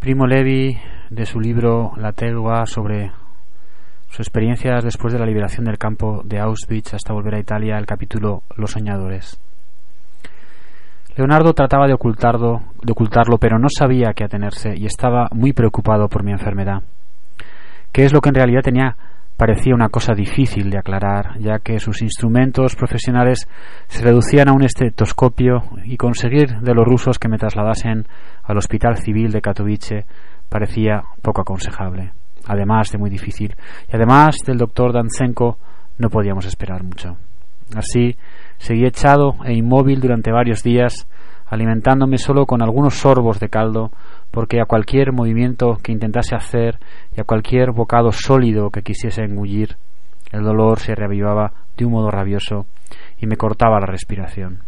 Primo 0.00 0.26
Levi, 0.26 0.78
de 1.10 1.26
su 1.26 1.38
libro 1.38 1.92
La 1.98 2.12
Tegua, 2.12 2.64
sobre 2.64 3.12
sus 4.08 4.20
experiencias 4.20 4.82
después 4.82 5.12
de 5.12 5.18
la 5.18 5.26
liberación 5.26 5.66
del 5.66 5.76
campo 5.76 6.22
de 6.24 6.38
Auschwitz 6.38 6.94
hasta 6.94 7.12
volver 7.12 7.34
a 7.34 7.38
Italia, 7.38 7.76
el 7.76 7.84
capítulo 7.84 8.42
Los 8.56 8.70
soñadores. 8.70 9.38
Leonardo 11.16 11.52
trataba 11.52 11.86
de 11.86 11.92
ocultarlo, 11.92 12.62
de 12.82 12.92
ocultarlo, 12.92 13.36
pero 13.36 13.58
no 13.58 13.68
sabía 13.68 14.08
a 14.08 14.14
qué 14.14 14.24
atenerse 14.24 14.72
y 14.74 14.86
estaba 14.86 15.28
muy 15.32 15.52
preocupado 15.52 16.08
por 16.08 16.24
mi 16.24 16.32
enfermedad. 16.32 16.82
¿Qué 17.92 18.06
es 18.06 18.14
lo 18.14 18.22
que 18.22 18.30
en 18.30 18.36
realidad 18.36 18.62
tenía? 18.62 18.96
Parecía 19.40 19.74
una 19.74 19.88
cosa 19.88 20.12
difícil 20.12 20.68
de 20.68 20.76
aclarar, 20.76 21.38
ya 21.38 21.60
que 21.60 21.80
sus 21.80 22.02
instrumentos 22.02 22.76
profesionales 22.76 23.48
se 23.86 24.04
reducían 24.04 24.50
a 24.50 24.52
un 24.52 24.62
estetoscopio 24.62 25.62
y 25.82 25.96
conseguir 25.96 26.60
de 26.60 26.74
los 26.74 26.84
rusos 26.84 27.18
que 27.18 27.30
me 27.30 27.38
trasladasen 27.38 28.06
al 28.42 28.58
Hospital 28.58 28.98
Civil 28.98 29.32
de 29.32 29.40
Katowice 29.40 30.04
parecía 30.50 31.04
poco 31.22 31.40
aconsejable, 31.40 32.12
además 32.46 32.92
de 32.92 32.98
muy 32.98 33.08
difícil, 33.08 33.56
y 33.90 33.96
además 33.96 34.36
del 34.44 34.58
doctor 34.58 34.92
Dansenko 34.92 35.56
no 35.96 36.10
podíamos 36.10 36.44
esperar 36.44 36.84
mucho. 36.84 37.16
Así, 37.74 38.18
seguí 38.58 38.84
echado 38.84 39.36
e 39.46 39.54
inmóvil 39.54 40.02
durante 40.02 40.32
varios 40.32 40.62
días, 40.62 41.08
alimentándome 41.50 42.16
solo 42.16 42.46
con 42.46 42.62
algunos 42.62 42.94
sorbos 42.94 43.40
de 43.40 43.48
caldo, 43.48 43.90
porque 44.30 44.60
a 44.60 44.66
cualquier 44.66 45.12
movimiento 45.12 45.76
que 45.82 45.92
intentase 45.92 46.36
hacer 46.36 46.78
y 47.14 47.20
a 47.20 47.24
cualquier 47.24 47.72
bocado 47.72 48.12
sólido 48.12 48.70
que 48.70 48.82
quisiese 48.82 49.24
engullir, 49.24 49.76
el 50.32 50.44
dolor 50.44 50.78
se 50.78 50.94
reavivaba 50.94 51.52
de 51.76 51.84
un 51.84 51.92
modo 51.92 52.10
rabioso 52.10 52.66
y 53.18 53.26
me 53.26 53.36
cortaba 53.36 53.80
la 53.80 53.86
respiración. 53.86 54.60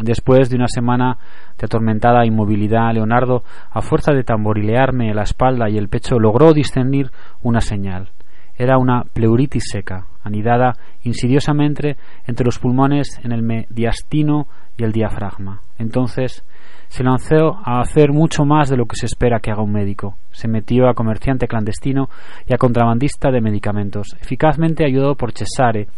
Después 0.00 0.48
de 0.48 0.56
una 0.56 0.68
semana 0.68 1.18
de 1.58 1.64
atormentada 1.64 2.24
inmovilidad, 2.24 2.94
Leonardo, 2.94 3.42
a 3.68 3.82
fuerza 3.82 4.12
de 4.12 4.22
tamborilearme 4.22 5.12
la 5.12 5.22
espalda 5.22 5.68
y 5.68 5.76
el 5.76 5.88
pecho, 5.88 6.20
logró 6.20 6.52
discernir 6.52 7.10
una 7.42 7.60
señal. 7.60 8.10
Era 8.58 8.76
una 8.76 9.04
pleuritis 9.04 9.62
seca, 9.70 10.06
anidada 10.24 10.74
insidiosamente 11.04 11.96
entre 12.26 12.44
los 12.44 12.58
pulmones 12.58 13.20
en 13.22 13.30
el 13.30 13.42
mediastino 13.42 14.48
y 14.76 14.82
el 14.82 14.92
diafragma. 14.92 15.60
Entonces 15.78 16.44
se 16.88 17.04
lanzó 17.04 17.60
a 17.64 17.80
hacer 17.80 18.12
mucho 18.12 18.44
más 18.44 18.68
de 18.68 18.76
lo 18.76 18.86
que 18.86 18.96
se 18.96 19.06
espera 19.06 19.40
que 19.40 19.52
haga 19.52 19.62
un 19.62 19.72
médico. 19.72 20.16
Se 20.32 20.48
metió 20.48 20.88
a 20.88 20.94
comerciante 20.94 21.46
clandestino 21.46 22.08
y 22.46 22.52
a 22.52 22.58
contrabandista 22.58 23.30
de 23.30 23.40
medicamentos, 23.40 24.16
eficazmente 24.20 24.84
ayudado 24.84 25.14
por 25.14 25.32
Cesare, 25.32 25.88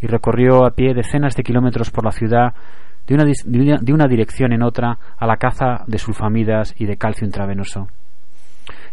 y 0.00 0.06
recorrió 0.06 0.64
a 0.64 0.70
pie 0.70 0.94
decenas 0.94 1.34
de 1.36 1.42
kilómetros 1.42 1.90
por 1.90 2.04
la 2.04 2.12
ciudad 2.12 2.54
de 3.06 3.14
una, 3.14 3.78
de 3.80 3.92
una 3.92 4.06
dirección 4.06 4.52
en 4.52 4.62
otra 4.62 4.98
a 5.16 5.26
la 5.26 5.36
caza 5.36 5.84
de 5.86 5.98
sulfamidas 5.98 6.74
y 6.78 6.86
de 6.86 6.96
calcio 6.96 7.26
intravenoso. 7.26 7.88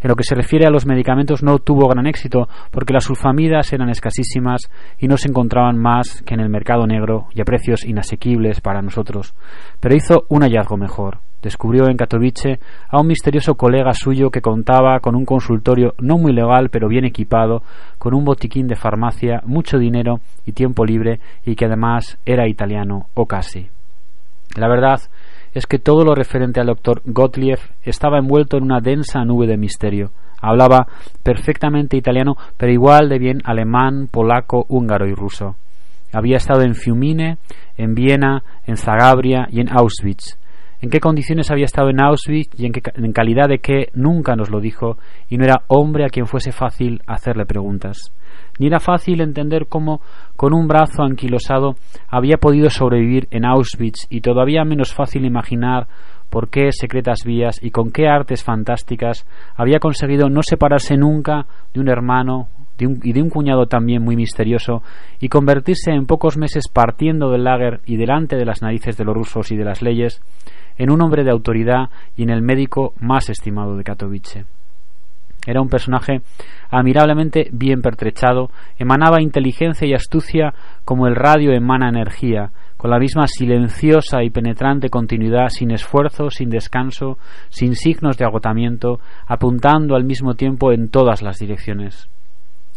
En 0.02 0.10
lo 0.10 0.16
que 0.16 0.24
se 0.24 0.36
refiere 0.36 0.66
a 0.66 0.70
los 0.70 0.86
medicamentos 0.86 1.44
no 1.44 1.60
tuvo 1.60 1.88
gran 1.88 2.08
éxito 2.08 2.48
porque 2.72 2.94
las 2.94 3.06
sulfamidas 3.06 3.72
eran 3.74 3.90
escasísimas 3.90 4.70
y 5.00 5.08
no 5.08 5.18
se 5.18 5.30
encontraban 5.30 5.78
más 5.78 6.22
que 6.24 6.34
en 6.34 6.40
el 6.40 6.50
mercado 6.50 6.86
negro 6.86 7.28
y 7.34 7.42
a 7.42 7.46
precios 7.46 7.86
inasequibles 7.86 8.62
para 8.62 8.82
nosotros. 8.82 9.34
Pero 9.80 9.96
hizo 9.96 10.26
un 10.30 10.42
hallazgo 10.42 10.78
mejor. 10.78 11.20
Descubrió 11.42 11.90
en 11.90 11.98
Katowice 11.98 12.60
a 12.88 13.02
un 13.02 13.08
misterioso 13.08 13.56
colega 13.56 13.94
suyo 13.94 14.30
que 14.30 14.42
contaba 14.42 15.02
con 15.02 15.14
un 15.14 15.26
consultorio 15.26 15.94
no 16.00 16.18
muy 16.18 16.32
legal 16.32 16.70
pero 16.70 16.88
bien 16.88 17.04
equipado, 17.04 17.64
con 17.98 18.14
un 18.14 18.24
botiquín 18.24 18.68
de 18.68 18.78
farmacia, 18.78 19.42
mucho 19.46 19.78
dinero 19.78 20.22
y 20.46 20.54
tiempo 20.54 20.86
libre 20.86 21.20
y 21.46 21.56
que 21.56 21.66
además 21.66 22.18
era 22.26 22.48
italiano 22.48 23.08
o 23.14 23.26
casi. 23.26 23.68
La 24.56 24.70
verdad 24.70 25.02
es 25.54 25.68
que 25.68 25.80
todo 25.80 26.04
lo 26.04 26.16
referente 26.16 26.60
al 26.60 26.68
doctor 26.68 27.02
Gottlieb 27.06 27.60
estaba 27.84 28.18
envuelto 28.18 28.58
en 28.58 28.64
una 28.64 28.80
densa 28.80 29.24
nube 29.24 29.48
de 29.48 29.58
misterio. 29.58 30.12
Hablaba 30.42 30.88
perfectamente 31.22 31.96
italiano, 31.96 32.36
pero 32.58 32.72
igual 32.72 33.08
de 33.10 33.20
bien 33.20 33.42
alemán, 33.46 34.08
polaco, 34.12 34.66
húngaro 34.68 35.08
y 35.08 35.14
ruso. 35.14 35.56
Había 36.12 36.38
estado 36.38 36.62
en 36.62 36.76
Fiumine, 36.76 37.38
en 37.78 37.96
Viena, 37.96 38.44
en 38.66 38.78
Zagabria 38.78 39.48
y 39.50 39.62
en 39.62 39.70
Auschwitz. 39.72 40.38
En 40.82 40.90
qué 40.90 41.00
condiciones 41.00 41.50
había 41.50 41.66
estado 41.66 41.90
en 41.90 42.02
Auschwitz 42.02 42.60
y 42.60 42.66
en, 42.66 42.74
qué, 42.74 42.82
en 42.94 43.14
calidad 43.14 43.48
de 43.48 43.60
qué 43.60 43.90
nunca 43.94 44.36
nos 44.36 44.50
lo 44.50 44.60
dijo, 44.60 44.98
y 45.30 45.38
no 45.38 45.46
era 45.46 45.64
hombre 45.68 46.04
a 46.06 46.10
quien 46.10 46.28
fuese 46.28 46.52
fácil 46.52 47.02
hacerle 47.08 47.46
preguntas 47.46 48.12
ni 48.60 48.68
era 48.68 48.80
fácil 48.80 49.22
entender 49.22 49.68
cómo, 49.68 50.02
con 50.36 50.54
un 50.54 50.68
brazo 50.68 51.04
anquilosado, 51.04 51.76
había 52.08 52.38
podido 52.38 52.70
sobrevivir 52.70 53.28
en 53.32 53.46
Auschwitz 53.46 54.08
y 54.10 54.22
todavía 54.22 54.64
menos 54.64 54.94
fácil 54.94 55.26
imaginar 55.26 55.88
por 56.30 56.50
qué 56.50 56.72
secretas 56.72 57.20
vías 57.26 57.60
y 57.62 57.70
con 57.70 57.92
qué 57.92 58.08
artes 58.08 58.44
fantásticas 58.44 59.28
había 59.56 59.80
conseguido 59.80 60.30
no 60.30 60.42
separarse 60.42 60.98
nunca 60.98 61.46
de 61.74 61.80
un 61.80 61.90
hermano 61.90 62.48
y 62.80 63.14
de 63.14 63.22
un 63.22 63.30
cuñado 63.30 63.68
también 63.68 64.04
muy 64.04 64.16
misterioso 64.16 64.82
y 65.20 65.30
convertirse 65.30 65.92
en 65.92 66.06
pocos 66.06 66.38
meses 66.38 66.68
partiendo 66.68 67.30
del 67.30 67.44
lager 67.44 67.82
y 67.86 67.98
delante 67.98 68.36
de 68.36 68.46
las 68.46 68.62
narices 68.62 68.98
de 68.98 69.06
los 69.06 69.16
rusos 69.16 69.52
y 69.52 69.58
de 69.58 69.64
las 69.64 69.82
leyes 69.82 70.22
en 70.78 70.90
un 70.90 71.02
hombre 71.02 71.24
de 71.24 71.32
autoridad 71.32 71.90
y 72.16 72.24
en 72.24 72.32
el 72.32 72.42
médico 72.42 72.94
más 73.00 73.30
estimado 73.30 73.78
de 73.78 73.84
Katowice. 73.84 74.46
Era 75.46 75.62
un 75.62 75.70
personaje 75.70 76.22
admirablemente 76.70 77.50
bien 77.52 77.82
pertrechado, 77.82 78.50
emanaba 78.78 79.22
inteligencia 79.22 79.88
y 79.88 79.94
astucia 79.94 80.54
como 80.86 81.08
el 81.08 81.16
radio 81.16 81.52
emana 81.52 81.90
energía, 81.90 82.52
con 82.78 82.92
la 82.92 83.00
misma 83.00 83.28
silenciosa 83.28 84.24
y 84.24 84.30
penetrante 84.30 84.90
continuidad, 84.90 85.50
sin 85.50 85.72
esfuerzo, 85.72 86.30
sin 86.30 86.50
descanso, 86.50 87.18
sin 87.50 87.76
signos 87.76 88.18
de 88.18 88.26
agotamiento, 88.26 89.00
apuntando 89.28 89.96
al 89.96 90.04
mismo 90.04 90.36
tiempo 90.36 90.72
en 90.72 90.90
todas 90.90 91.22
las 91.22 91.40
direcciones. 91.40 92.10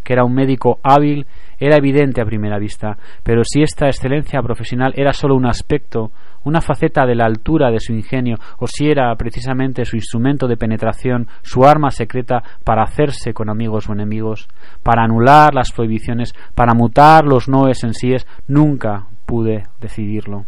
Que 0.04 0.12
era 0.12 0.24
un 0.24 0.34
médico 0.34 0.78
hábil 0.84 1.26
era 1.58 1.76
evidente 1.76 2.20
a 2.20 2.26
primera 2.26 2.58
vista, 2.58 2.98
pero 3.22 3.42
si 3.44 3.62
esta 3.62 3.86
excelencia 3.86 4.42
profesional 4.42 4.92
era 4.96 5.12
sólo 5.12 5.34
un 5.34 5.46
aspecto, 5.46 6.12
una 6.44 6.60
faceta 6.60 7.06
de 7.06 7.14
la 7.14 7.24
altura 7.24 7.70
de 7.70 7.80
su 7.80 7.92
ingenio, 7.92 8.36
o 8.58 8.66
si 8.66 8.88
era 8.88 9.14
precisamente 9.16 9.84
su 9.84 9.96
instrumento 9.96 10.46
de 10.46 10.56
penetración, 10.56 11.28
su 11.42 11.64
arma 11.64 11.90
secreta 11.90 12.42
para 12.64 12.82
hacerse 12.82 13.32
con 13.32 13.50
amigos 13.50 13.88
o 13.88 13.92
enemigos, 13.92 14.48
para 14.82 15.04
anular 15.04 15.54
las 15.54 15.72
prohibiciones, 15.72 16.34
para 16.54 16.74
mutar 16.74 17.24
los 17.24 17.48
noes 17.48 17.82
en 17.84 17.94
síes, 17.94 18.26
nunca 18.46 19.06
pude 19.26 19.64
decidirlo. 19.80 20.46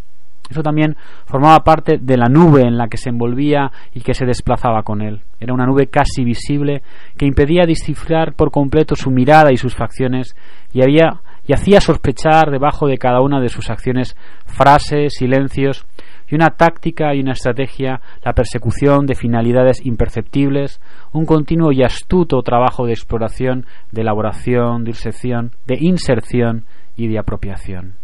Eso 0.50 0.62
también 0.62 0.96
formaba 1.26 1.58
parte 1.62 1.98
de 2.00 2.16
la 2.16 2.28
nube 2.28 2.62
en 2.62 2.78
la 2.78 2.88
que 2.88 2.96
se 2.96 3.10
envolvía 3.10 3.70
y 3.92 4.00
que 4.00 4.14
se 4.14 4.24
desplazaba 4.24 4.82
con 4.82 5.02
él. 5.02 5.20
Era 5.40 5.52
una 5.52 5.66
nube 5.66 5.88
casi 5.88 6.24
visible 6.24 6.82
que 7.18 7.26
impedía 7.26 7.66
descifrar 7.66 8.34
por 8.34 8.50
completo 8.50 8.96
su 8.96 9.10
mirada 9.10 9.52
y 9.52 9.58
sus 9.58 9.74
facciones 9.74 10.34
y 10.72 10.82
había 10.82 11.20
y 11.48 11.54
hacía 11.54 11.80
sospechar 11.80 12.50
debajo 12.50 12.86
de 12.86 12.98
cada 12.98 13.22
una 13.22 13.40
de 13.40 13.48
sus 13.48 13.70
acciones 13.70 14.16
frases, 14.44 15.14
silencios 15.14 15.86
y 16.28 16.34
una 16.34 16.50
táctica 16.50 17.14
y 17.14 17.20
una 17.20 17.32
estrategia, 17.32 18.02
la 18.22 18.34
persecución 18.34 19.06
de 19.06 19.14
finalidades 19.14 19.84
imperceptibles, 19.84 20.80
un 21.12 21.24
continuo 21.24 21.72
y 21.72 21.82
astuto 21.82 22.42
trabajo 22.42 22.84
de 22.84 22.92
exploración, 22.92 23.64
de 23.90 24.02
elaboración, 24.02 24.84
de 24.84 24.90
inserción, 24.90 25.52
de 25.66 25.78
inserción 25.80 26.66
y 26.96 27.08
de 27.08 27.18
apropiación. 27.18 27.94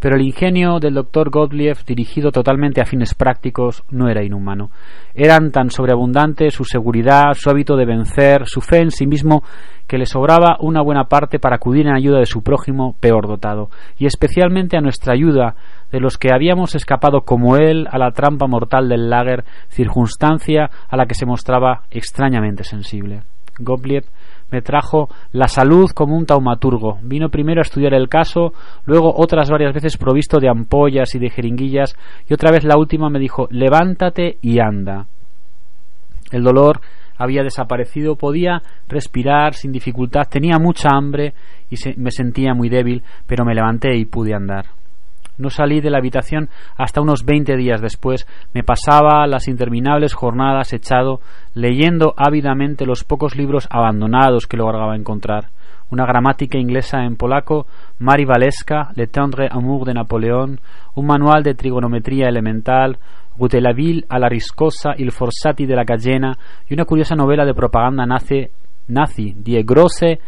Pero 0.00 0.16
el 0.16 0.22
ingenio 0.22 0.78
del 0.78 0.94
doctor 0.94 1.30
Gottlieb, 1.30 1.76
dirigido 1.84 2.30
totalmente 2.30 2.80
a 2.80 2.84
fines 2.84 3.14
prácticos, 3.14 3.82
no 3.90 4.08
era 4.08 4.24
inhumano. 4.24 4.70
Eran 5.14 5.50
tan 5.50 5.70
sobreabundantes 5.70 6.54
su 6.54 6.64
seguridad, 6.64 7.34
su 7.34 7.50
hábito 7.50 7.76
de 7.76 7.84
vencer, 7.84 8.42
su 8.46 8.60
fe 8.60 8.78
en 8.78 8.92
sí 8.92 9.06
mismo, 9.06 9.42
que 9.88 9.98
le 9.98 10.06
sobraba 10.06 10.56
una 10.60 10.82
buena 10.82 11.04
parte 11.04 11.40
para 11.40 11.56
acudir 11.56 11.86
en 11.86 11.94
ayuda 11.94 12.18
de 12.18 12.26
su 12.26 12.42
prójimo 12.42 12.94
peor 13.00 13.26
dotado, 13.26 13.70
y 13.96 14.06
especialmente 14.06 14.76
a 14.76 14.80
nuestra 14.80 15.14
ayuda, 15.14 15.56
de 15.90 16.00
los 16.00 16.18
que 16.18 16.32
habíamos 16.32 16.74
escapado 16.74 17.22
como 17.22 17.56
él 17.56 17.88
a 17.90 17.98
la 17.98 18.12
trampa 18.12 18.46
mortal 18.46 18.88
del 18.88 19.10
lager, 19.10 19.44
circunstancia 19.68 20.70
a 20.88 20.96
la 20.96 21.06
que 21.06 21.14
se 21.14 21.26
mostraba 21.26 21.84
extrañamente 21.90 22.62
sensible. 22.62 23.22
Gottlieb 23.58 24.04
me 24.50 24.62
trajo 24.62 25.08
la 25.32 25.48
salud 25.48 25.90
como 25.90 26.16
un 26.16 26.26
taumaturgo. 26.26 26.98
Vino 27.02 27.28
primero 27.28 27.60
a 27.60 27.62
estudiar 27.62 27.94
el 27.94 28.08
caso, 28.08 28.52
luego 28.86 29.12
otras 29.14 29.50
varias 29.50 29.74
veces 29.74 29.96
provisto 29.96 30.40
de 30.40 30.48
ampollas 30.48 31.14
y 31.14 31.18
de 31.18 31.30
jeringuillas, 31.30 31.96
y 32.28 32.34
otra 32.34 32.50
vez 32.50 32.64
la 32.64 32.78
última 32.78 33.10
me 33.10 33.18
dijo 33.18 33.48
levántate 33.50 34.38
y 34.40 34.60
anda. 34.60 35.06
El 36.30 36.42
dolor 36.42 36.80
había 37.16 37.42
desaparecido, 37.42 38.16
podía 38.16 38.62
respirar 38.88 39.54
sin 39.54 39.72
dificultad, 39.72 40.28
tenía 40.30 40.58
mucha 40.58 40.88
hambre 40.92 41.34
y 41.68 41.76
me 41.96 42.10
sentía 42.10 42.54
muy 42.54 42.68
débil, 42.68 43.02
pero 43.26 43.44
me 43.44 43.54
levanté 43.54 43.96
y 43.96 44.04
pude 44.04 44.34
andar. 44.34 44.66
No 45.38 45.50
salí 45.50 45.80
de 45.80 45.90
la 45.90 45.98
habitación 45.98 46.48
hasta 46.76 47.00
unos 47.00 47.24
veinte 47.24 47.56
días 47.56 47.80
después. 47.80 48.26
Me 48.52 48.64
pasaba 48.64 49.26
las 49.26 49.48
interminables 49.48 50.14
jornadas 50.14 50.72
echado 50.72 51.20
leyendo 51.54 52.12
ávidamente 52.16 52.84
los 52.84 53.04
pocos 53.04 53.36
libros 53.36 53.68
abandonados 53.70 54.46
que 54.46 54.56
lograba 54.56 54.96
encontrar. 54.96 55.50
una 55.90 56.04
gramática 56.04 56.58
inglesa 56.58 57.04
en 57.04 57.16
polaco, 57.16 57.66
Mari 57.98 58.26
Valeska, 58.26 58.90
Le 58.94 59.06
tendre 59.06 59.48
amour 59.50 59.86
de 59.86 59.94
Napoleón, 59.94 60.60
un 60.94 61.06
manual 61.06 61.42
de 61.42 61.54
trigonometría 61.54 62.28
elemental, 62.28 62.98
Gutelaville 63.38 64.04
a 64.08 64.18
la 64.18 64.28
riscosa, 64.28 64.90
Il 64.98 65.12
Forsati 65.12 65.64
de 65.64 65.76
la 65.76 65.84
Cayena 65.84 66.36
y 66.68 66.74
una 66.74 66.84
curiosa 66.84 67.14
novela 67.14 67.44
de 67.46 67.54
propaganda 67.54 68.04
nazi, 68.04 68.48
nazi 68.88 69.32
Die 69.36 69.62
Grosse 69.62 70.18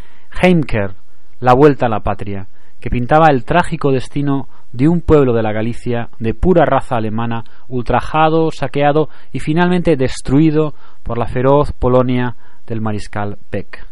Heimkehr, 0.40 0.94
La 1.40 1.54
Vuelta 1.54 1.86
a 1.86 1.88
la 1.88 2.00
Patria, 2.00 2.46
que 2.80 2.90
pintaba 2.90 3.26
el 3.30 3.44
trágico 3.44 3.92
destino 3.92 4.48
de 4.72 4.88
un 4.88 5.00
pueblo 5.00 5.32
de 5.32 5.42
la 5.42 5.52
Galicia 5.52 6.08
de 6.18 6.34
pura 6.34 6.64
raza 6.64 6.96
alemana, 6.96 7.44
ultrajado, 7.68 8.50
saqueado 8.50 9.08
y 9.32 9.40
finalmente 9.40 9.96
destruido 9.96 10.74
por 11.02 11.18
la 11.18 11.26
feroz 11.26 11.72
Polonia 11.72 12.36
del 12.66 12.80
mariscal 12.80 13.38
Beck. 13.50 13.86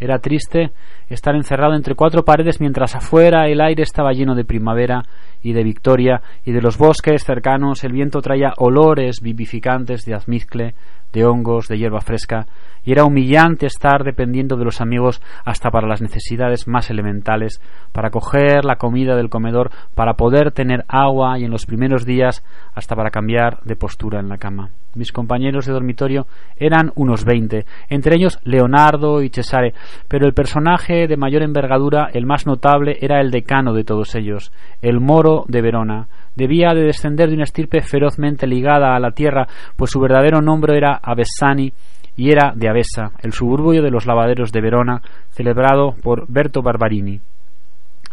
Era 0.00 0.18
triste 0.18 0.72
estar 1.08 1.34
encerrado 1.34 1.74
entre 1.74 1.94
cuatro 1.94 2.24
paredes 2.24 2.60
mientras 2.60 2.94
afuera 2.94 3.48
el 3.48 3.60
aire 3.60 3.82
estaba 3.82 4.12
lleno 4.12 4.34
de 4.34 4.44
primavera 4.44 5.02
y 5.42 5.52
de 5.52 5.62
victoria 5.62 6.22
y 6.44 6.52
de 6.52 6.60
los 6.60 6.78
bosques 6.78 7.24
cercanos 7.24 7.84
el 7.84 7.92
viento 7.92 8.20
traía 8.20 8.52
olores 8.56 9.20
vivificantes 9.22 10.04
de 10.04 10.14
azmizcle, 10.14 10.74
de 11.12 11.24
hongos, 11.24 11.68
de 11.68 11.78
hierba 11.78 12.00
fresca 12.00 12.46
y 12.84 12.92
era 12.92 13.04
humillante 13.04 13.66
estar 13.66 14.04
dependiendo 14.04 14.56
de 14.56 14.64
los 14.64 14.80
amigos 14.80 15.20
hasta 15.44 15.70
para 15.70 15.88
las 15.88 16.00
necesidades 16.00 16.68
más 16.68 16.88
elementales, 16.88 17.60
para 17.92 18.10
coger 18.10 18.64
la 18.64 18.76
comida 18.76 19.16
del 19.16 19.28
comedor, 19.28 19.70
para 19.94 20.14
poder 20.14 20.52
tener 20.52 20.84
agua 20.86 21.38
y 21.38 21.44
en 21.44 21.50
los 21.50 21.66
primeros 21.66 22.06
días 22.06 22.44
hasta 22.74 22.94
para 22.94 23.10
cambiar 23.10 23.60
de 23.64 23.74
postura 23.74 24.20
en 24.20 24.28
la 24.28 24.38
cama. 24.38 24.70
Mis 24.94 25.12
compañeros 25.12 25.66
de 25.66 25.72
dormitorio 25.72 26.26
eran 26.56 26.92
unos 26.94 27.24
veinte, 27.24 27.66
entre 27.90 28.16
ellos 28.16 28.38
Leonardo 28.44 29.20
y 29.20 29.30
Cesare, 29.30 29.74
pero 30.08 30.26
el 30.26 30.32
personaje 30.32 30.95
de 31.06 31.16
mayor 31.16 31.42
envergadura, 31.42 32.08
el 32.12 32.24
más 32.24 32.46
notable, 32.46 32.96
era 33.00 33.20
el 33.20 33.30
decano 33.30 33.74
de 33.74 33.84
todos 33.84 34.14
ellos, 34.14 34.52
el 34.80 35.00
moro 35.00 35.44
de 35.48 35.60
Verona, 35.60 36.08
debía 36.34 36.72
de 36.74 36.84
descender 36.84 37.28
de 37.28 37.34
una 37.34 37.44
estirpe 37.44 37.82
ferozmente 37.82 38.46
ligada 38.46 38.96
a 38.96 39.00
la 39.00 39.10
tierra, 39.10 39.46
pues 39.76 39.90
su 39.90 40.00
verdadero 40.00 40.40
nombre 40.40 40.76
era 40.76 40.98
Avessani 41.02 41.72
y 42.16 42.30
era 42.30 42.52
de 42.56 42.68
Avessa, 42.68 43.12
el 43.22 43.32
suburbio 43.32 43.82
de 43.82 43.90
los 43.90 44.06
lavaderos 44.06 44.50
de 44.50 44.62
Verona, 44.62 45.02
celebrado 45.28 45.94
por 46.02 46.24
Berto 46.28 46.62
Barbarini. 46.62 47.20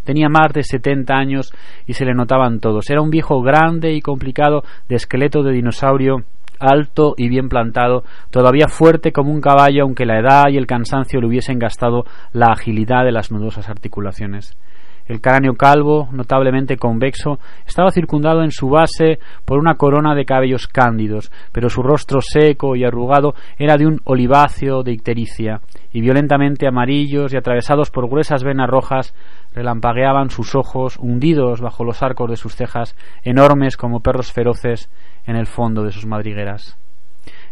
Tenía 0.04 0.28
más 0.28 0.52
de 0.54 0.64
setenta 0.64 1.16
años 1.16 1.54
y 1.88 1.94
se 1.94 2.04
le 2.04 2.14
notaban 2.14 2.60
todos. 2.60 2.90
Era 2.90 3.02
un 3.02 3.10
viejo 3.10 3.42
grande 3.42 3.94
y 3.94 4.02
complicado 4.02 4.64
de 4.90 4.96
esqueleto 4.96 5.44
de 5.44 5.54
dinosaurio 5.54 6.26
alto 6.64 7.14
y 7.18 7.30
bien 7.30 7.50
plantado, 7.50 8.04
todavía 8.32 8.68
fuerte 8.68 9.12
como 9.12 9.32
un 9.32 9.42
caballo, 9.42 9.84
aunque 9.84 10.06
la 10.06 10.20
edad 10.20 10.50
y 10.50 10.58
el 10.58 10.68
cansancio 10.68 11.20
le 11.20 11.28
hubiesen 11.28 11.60
gastado 11.60 12.06
la 12.32 12.48
agilidad 12.48 13.04
de 13.04 13.12
las 13.12 13.32
nudosas 13.32 13.70
articulaciones. 13.70 14.58
El 15.06 15.20
cráneo 15.20 15.56
calvo, 15.56 16.08
notablemente 16.14 16.78
convexo, 16.78 17.38
estaba 17.68 17.92
circundado 17.92 18.42
en 18.42 18.52
su 18.52 18.70
base 18.70 19.20
por 19.44 19.60
una 19.60 19.76
corona 19.76 20.16
de 20.16 20.24
cabellos 20.24 20.68
cándidos, 20.68 21.30
pero 21.52 21.70
su 21.70 21.84
rostro 21.84 22.22
seco 22.22 22.78
y 22.78 22.86
arrugado 22.86 23.36
era 23.58 23.76
de 23.76 23.86
un 23.86 24.00
oliváceo 24.06 24.82
de 24.82 24.94
ictericia, 24.94 25.60
y 25.92 26.00
violentamente 26.00 26.68
amarillos 26.68 27.34
y 27.34 27.38
atravesados 27.38 27.92
por 27.92 28.08
gruesas 28.08 28.46
venas 28.46 28.70
rojas 28.70 29.14
relampagueaban 29.54 30.30
sus 30.30 30.56
ojos, 30.56 30.98
hundidos 30.98 31.60
bajo 31.60 31.84
los 31.84 32.02
arcos 32.02 32.30
de 32.30 32.38
sus 32.38 32.56
cejas, 32.56 32.96
enormes 33.24 33.76
como 33.76 34.00
perros 34.00 34.32
feroces 34.32 34.90
en 35.26 35.36
el 35.36 35.48
fondo 35.48 35.84
de 35.84 35.92
sus 35.92 36.06
madrigueras. 36.06 36.78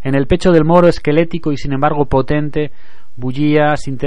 En 0.02 0.14
el 0.14 0.26
pecho 0.26 0.50
del 0.50 0.64
moro, 0.64 0.88
esquelético 0.88 1.52
y 1.52 1.56
sin 1.56 1.72
embargo 1.72 2.06
potente, 2.06 2.72
bullía 3.16 3.76
sin, 3.76 3.98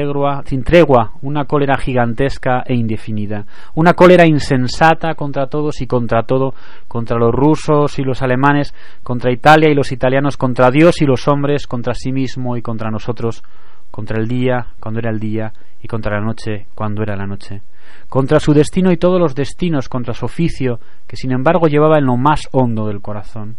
sin 0.45 0.63
tregua 0.63 1.13
una 1.21 1.45
cólera 1.45 1.77
gigantesca 1.77 2.63
e 2.65 2.75
indefinida, 2.75 3.45
una 3.75 3.93
cólera 3.93 4.25
insensata 4.25 5.13
contra 5.15 5.47
todos 5.47 5.81
y 5.81 5.87
contra 5.87 6.23
todo, 6.23 6.53
contra 6.87 7.17
los 7.17 7.31
rusos 7.31 7.99
y 7.99 8.03
los 8.03 8.21
alemanes, 8.21 8.73
contra 9.03 9.31
Italia 9.31 9.69
y 9.69 9.75
los 9.75 9.91
italianos, 9.91 10.37
contra 10.37 10.71
Dios 10.71 11.01
y 11.01 11.05
los 11.05 11.27
hombres, 11.27 11.67
contra 11.67 11.93
sí 11.93 12.11
mismo 12.11 12.57
y 12.57 12.61
contra 12.61 12.89
nosotros, 12.89 13.43
contra 13.91 14.19
el 14.19 14.27
día 14.27 14.67
cuando 14.79 14.99
era 14.99 15.11
el 15.11 15.19
día 15.19 15.53
y 15.85 15.87
contra 15.87 16.19
la 16.19 16.25
noche 16.25 16.65
cuando 16.73 17.03
era 17.03 17.15
la 17.15 17.27
noche, 17.27 17.61
contra 18.09 18.39
su 18.39 18.55
destino 18.55 18.91
y 18.91 18.97
todos 18.97 19.19
los 19.19 19.35
destinos, 19.35 19.87
contra 19.87 20.15
su 20.15 20.25
oficio, 20.25 20.79
que 21.05 21.15
sin 21.15 21.31
embargo 21.31 21.67
llevaba 21.67 21.99
en 21.99 22.05
lo 22.05 22.17
más 22.17 22.49
hondo 22.51 22.87
del 22.87 23.01
corazón. 23.01 23.57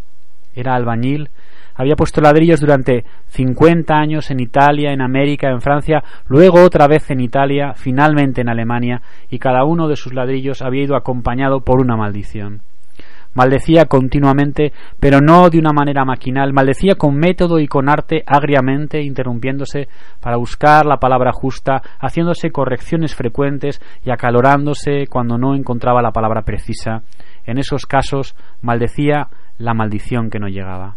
Era 0.53 0.75
albañil, 0.75 1.31
había 1.77 1.95
puesto 1.95 2.21
ladrillos 2.21 2.59
durante 2.59 3.05
cincuenta 3.29 3.95
años 3.95 4.33
en 4.33 4.41
Italia, 4.41 4.91
en 4.93 5.03
América, 5.03 5.51
en 5.51 5.61
Francia, 5.61 6.03
luego 6.27 6.65
otra 6.65 6.89
vez 6.89 7.13
en 7.13 7.21
Italia, 7.21 7.75
finalmente 7.77 8.41
en 8.41 8.49
Alemania, 8.49 9.03
y 9.31 9.39
cada 9.39 9.65
uno 9.65 9.87
de 9.87 9.95
sus 9.95 10.13
ladrillos 10.13 10.63
había 10.63 10.83
ido 10.83 10.97
acompañado 10.97 11.61
por 11.61 11.81
una 11.81 11.97
maldición. 11.97 12.63
Maldecía 13.37 13.85
continuamente, 13.85 14.73
pero 14.99 15.21
no 15.21 15.49
de 15.51 15.59
una 15.59 15.73
manera 15.73 16.05
maquinal, 16.05 16.53
maldecía 16.53 16.97
con 16.97 17.17
método 17.17 17.61
y 17.61 17.69
con 17.69 17.89
arte 17.89 18.25
agriamente, 18.27 19.03
interrumpiéndose 19.03 19.89
para 20.21 20.39
buscar 20.39 20.87
la 20.87 20.97
palabra 20.97 21.31
justa, 21.33 21.83
haciéndose 22.01 22.51
correcciones 22.51 23.15
frecuentes 23.15 23.81
y 24.05 24.11
acalorándose 24.11 25.07
cuando 25.07 25.39
no 25.39 25.55
encontraba 25.55 26.03
la 26.03 26.13
palabra 26.13 26.43
precisa. 26.43 27.03
En 27.45 27.59
esos 27.59 27.87
casos 27.87 28.35
maldecía 28.63 29.29
la 29.59 29.75
maldición 29.75 30.31
que 30.31 30.41
no 30.41 30.49
llegaba 30.49 30.97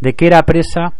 de 0.00 0.14
que 0.14 0.26
era 0.26 0.42
presa 0.42 0.94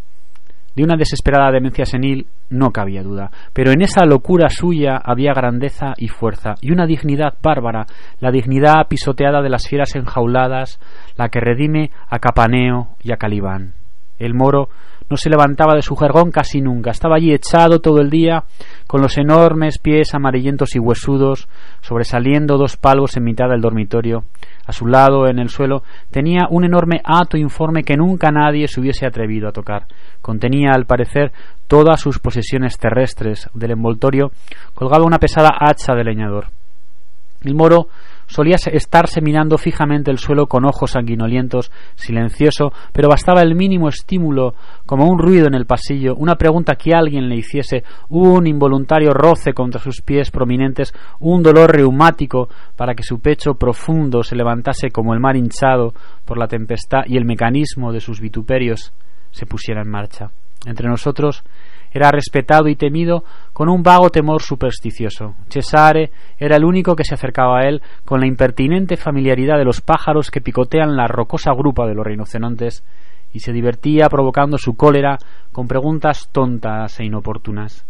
de 0.79 0.85
una 0.85 0.97
desesperada 0.97 1.51
demencia 1.51 1.85
senil 1.85 2.29
no 2.51 2.71
cabía 2.71 3.03
duda, 3.03 3.33
pero 3.53 3.73
en 3.73 3.83
esa 3.83 4.05
locura 4.05 4.49
suya 4.49 4.97
había 4.97 5.35
grandeza 5.35 5.93
y 5.97 6.07
fuerza, 6.07 6.55
y 6.61 6.71
una 6.71 6.87
dignidad 6.87 7.35
bárbara, 7.43 7.87
la 8.21 8.31
dignidad 8.31 8.87
pisoteada 8.89 9.43
de 9.43 9.49
las 9.49 9.67
fieras 9.67 9.97
enjauladas, 9.97 10.79
la 11.17 11.31
que 11.31 11.41
redime 11.41 11.91
a 12.09 12.21
Capaneo 12.21 12.91
y 13.03 13.11
a 13.11 13.17
Calibán. 13.17 13.73
El 14.19 14.35
moro 14.35 14.69
no 15.11 15.17
se 15.17 15.31
levantaba 15.31 15.75
de 15.75 15.83
su 15.83 15.97
jergón 15.97 16.31
casi 16.31 16.61
nunca, 16.61 16.91
estaba 16.91 17.17
allí 17.17 17.33
echado 17.33 17.81
todo 17.81 18.01
el 18.01 18.11
día, 18.11 18.45
con 18.87 19.01
los 19.01 19.17
enormes 19.17 19.79
pies 19.79 20.15
amarillentos 20.15 20.75
y 20.75 20.79
huesudos, 20.79 21.49
sobresaliendo 21.81 22.59
dos 22.59 22.77
palvos 22.77 23.17
en 23.17 23.25
mitad 23.25 23.49
del 23.49 23.63
dormitorio, 23.63 24.25
a 24.69 24.73
su 24.75 24.87
lado, 24.87 25.27
en 25.29 25.39
el 25.39 25.49
suelo, 25.49 25.83
tenía 26.11 26.47
un 26.51 26.63
enorme 26.63 27.01
hato 27.03 27.39
informe 27.39 27.85
que 27.85 27.97
nunca 27.97 28.31
nadie 28.31 28.69
se 28.69 28.81
hubiese 28.81 29.07
atrevido 29.07 29.49
a 29.49 29.53
tocar. 29.53 29.87
Contenía, 30.21 30.73
al 30.75 30.85
parecer, 30.85 31.33
todas 31.69 31.99
sus 32.03 32.19
posesiones 32.19 32.77
terrestres. 32.77 33.49
Del 33.55 33.71
envoltorio 33.71 34.31
colgaba 34.75 35.07
una 35.07 35.19
pesada 35.19 35.57
hacha 35.59 35.95
de 35.95 36.05
leñador. 36.05 36.49
El 37.43 37.55
moro 37.55 37.89
solía 38.29 38.57
estarse 38.57 39.21
mirando 39.21 39.59
fijamente 39.59 40.11
el 40.11 40.19
suelo 40.19 40.47
con 40.47 40.65
ojos 40.65 40.93
sanguinolientos, 40.93 41.73
silencioso, 41.97 42.73
pero 42.93 43.09
bastaba 43.09 43.43
el 43.43 43.55
mínimo 43.55 43.89
estímulo, 43.89 44.55
como 44.87 45.09
un 45.09 45.19
ruido 45.19 45.49
en 45.49 45.55
el 45.55 45.67
pasillo, 45.67 46.15
una 46.15 46.37
pregunta 46.37 46.77
que 46.77 46.95
alguien 46.95 47.29
le 47.29 47.37
hiciese, 47.37 47.83
un 48.11 48.47
involuntario 48.47 49.13
roce 49.13 49.53
contra 49.53 49.81
sus 49.81 50.03
pies 50.03 50.31
prominentes, 50.31 50.95
un 51.19 51.43
dolor 51.43 51.73
reumático 51.73 52.49
para 52.77 52.95
que 52.95 53.03
su 53.03 53.21
pecho 53.21 53.55
profundo 53.55 54.23
se 54.23 54.37
levantase 54.37 54.91
como 54.91 55.15
el 55.15 55.21
mar 55.21 55.37
hinchado 55.37 55.95
por 56.25 56.39
la 56.39 56.47
tempestad 56.47 57.01
y 57.07 57.17
el 57.17 57.25
mecanismo 57.25 57.93
de 57.93 58.01
sus 58.01 58.21
vituperios 58.21 58.93
se 59.31 59.47
pusiera 59.47 59.83
en 59.83 59.89
marcha. 59.89 60.31
Entre 60.67 60.89
nosotros 60.89 61.45
era 61.93 62.11
respetado 62.11 62.69
y 62.69 62.77
temido 62.77 63.25
con 63.53 63.69
un 63.69 63.83
vago 63.83 64.11
temor 64.11 64.43
supersticioso. 64.43 65.35
Cesare 65.49 66.11
era 66.39 66.57
el 66.57 66.65
único 66.65 66.95
que 66.95 67.05
se 67.05 67.15
acercaba 67.15 67.61
a 67.61 67.69
él 67.69 67.83
con 68.05 68.21
la 68.21 68.27
impertinente 68.27 68.97
familiaridad 68.97 69.59
de 69.59 69.65
los 69.65 69.81
pájaros 69.81 70.31
que 70.31 70.41
picotean 70.41 70.97
la 70.97 71.07
rocosa 71.07 71.53
grupa 71.53 71.87
de 71.87 71.95
los 71.95 72.07
rinocerontes 72.07 72.85
y 73.33 73.41
se 73.41 73.53
divertía 73.53 74.09
provocando 74.09 74.59
su 74.59 74.75
cólera 74.75 75.19
con 75.53 75.69
preguntas 75.69 76.29
tontas 76.33 76.99
e 77.01 77.05
inoportunas. 77.05 77.85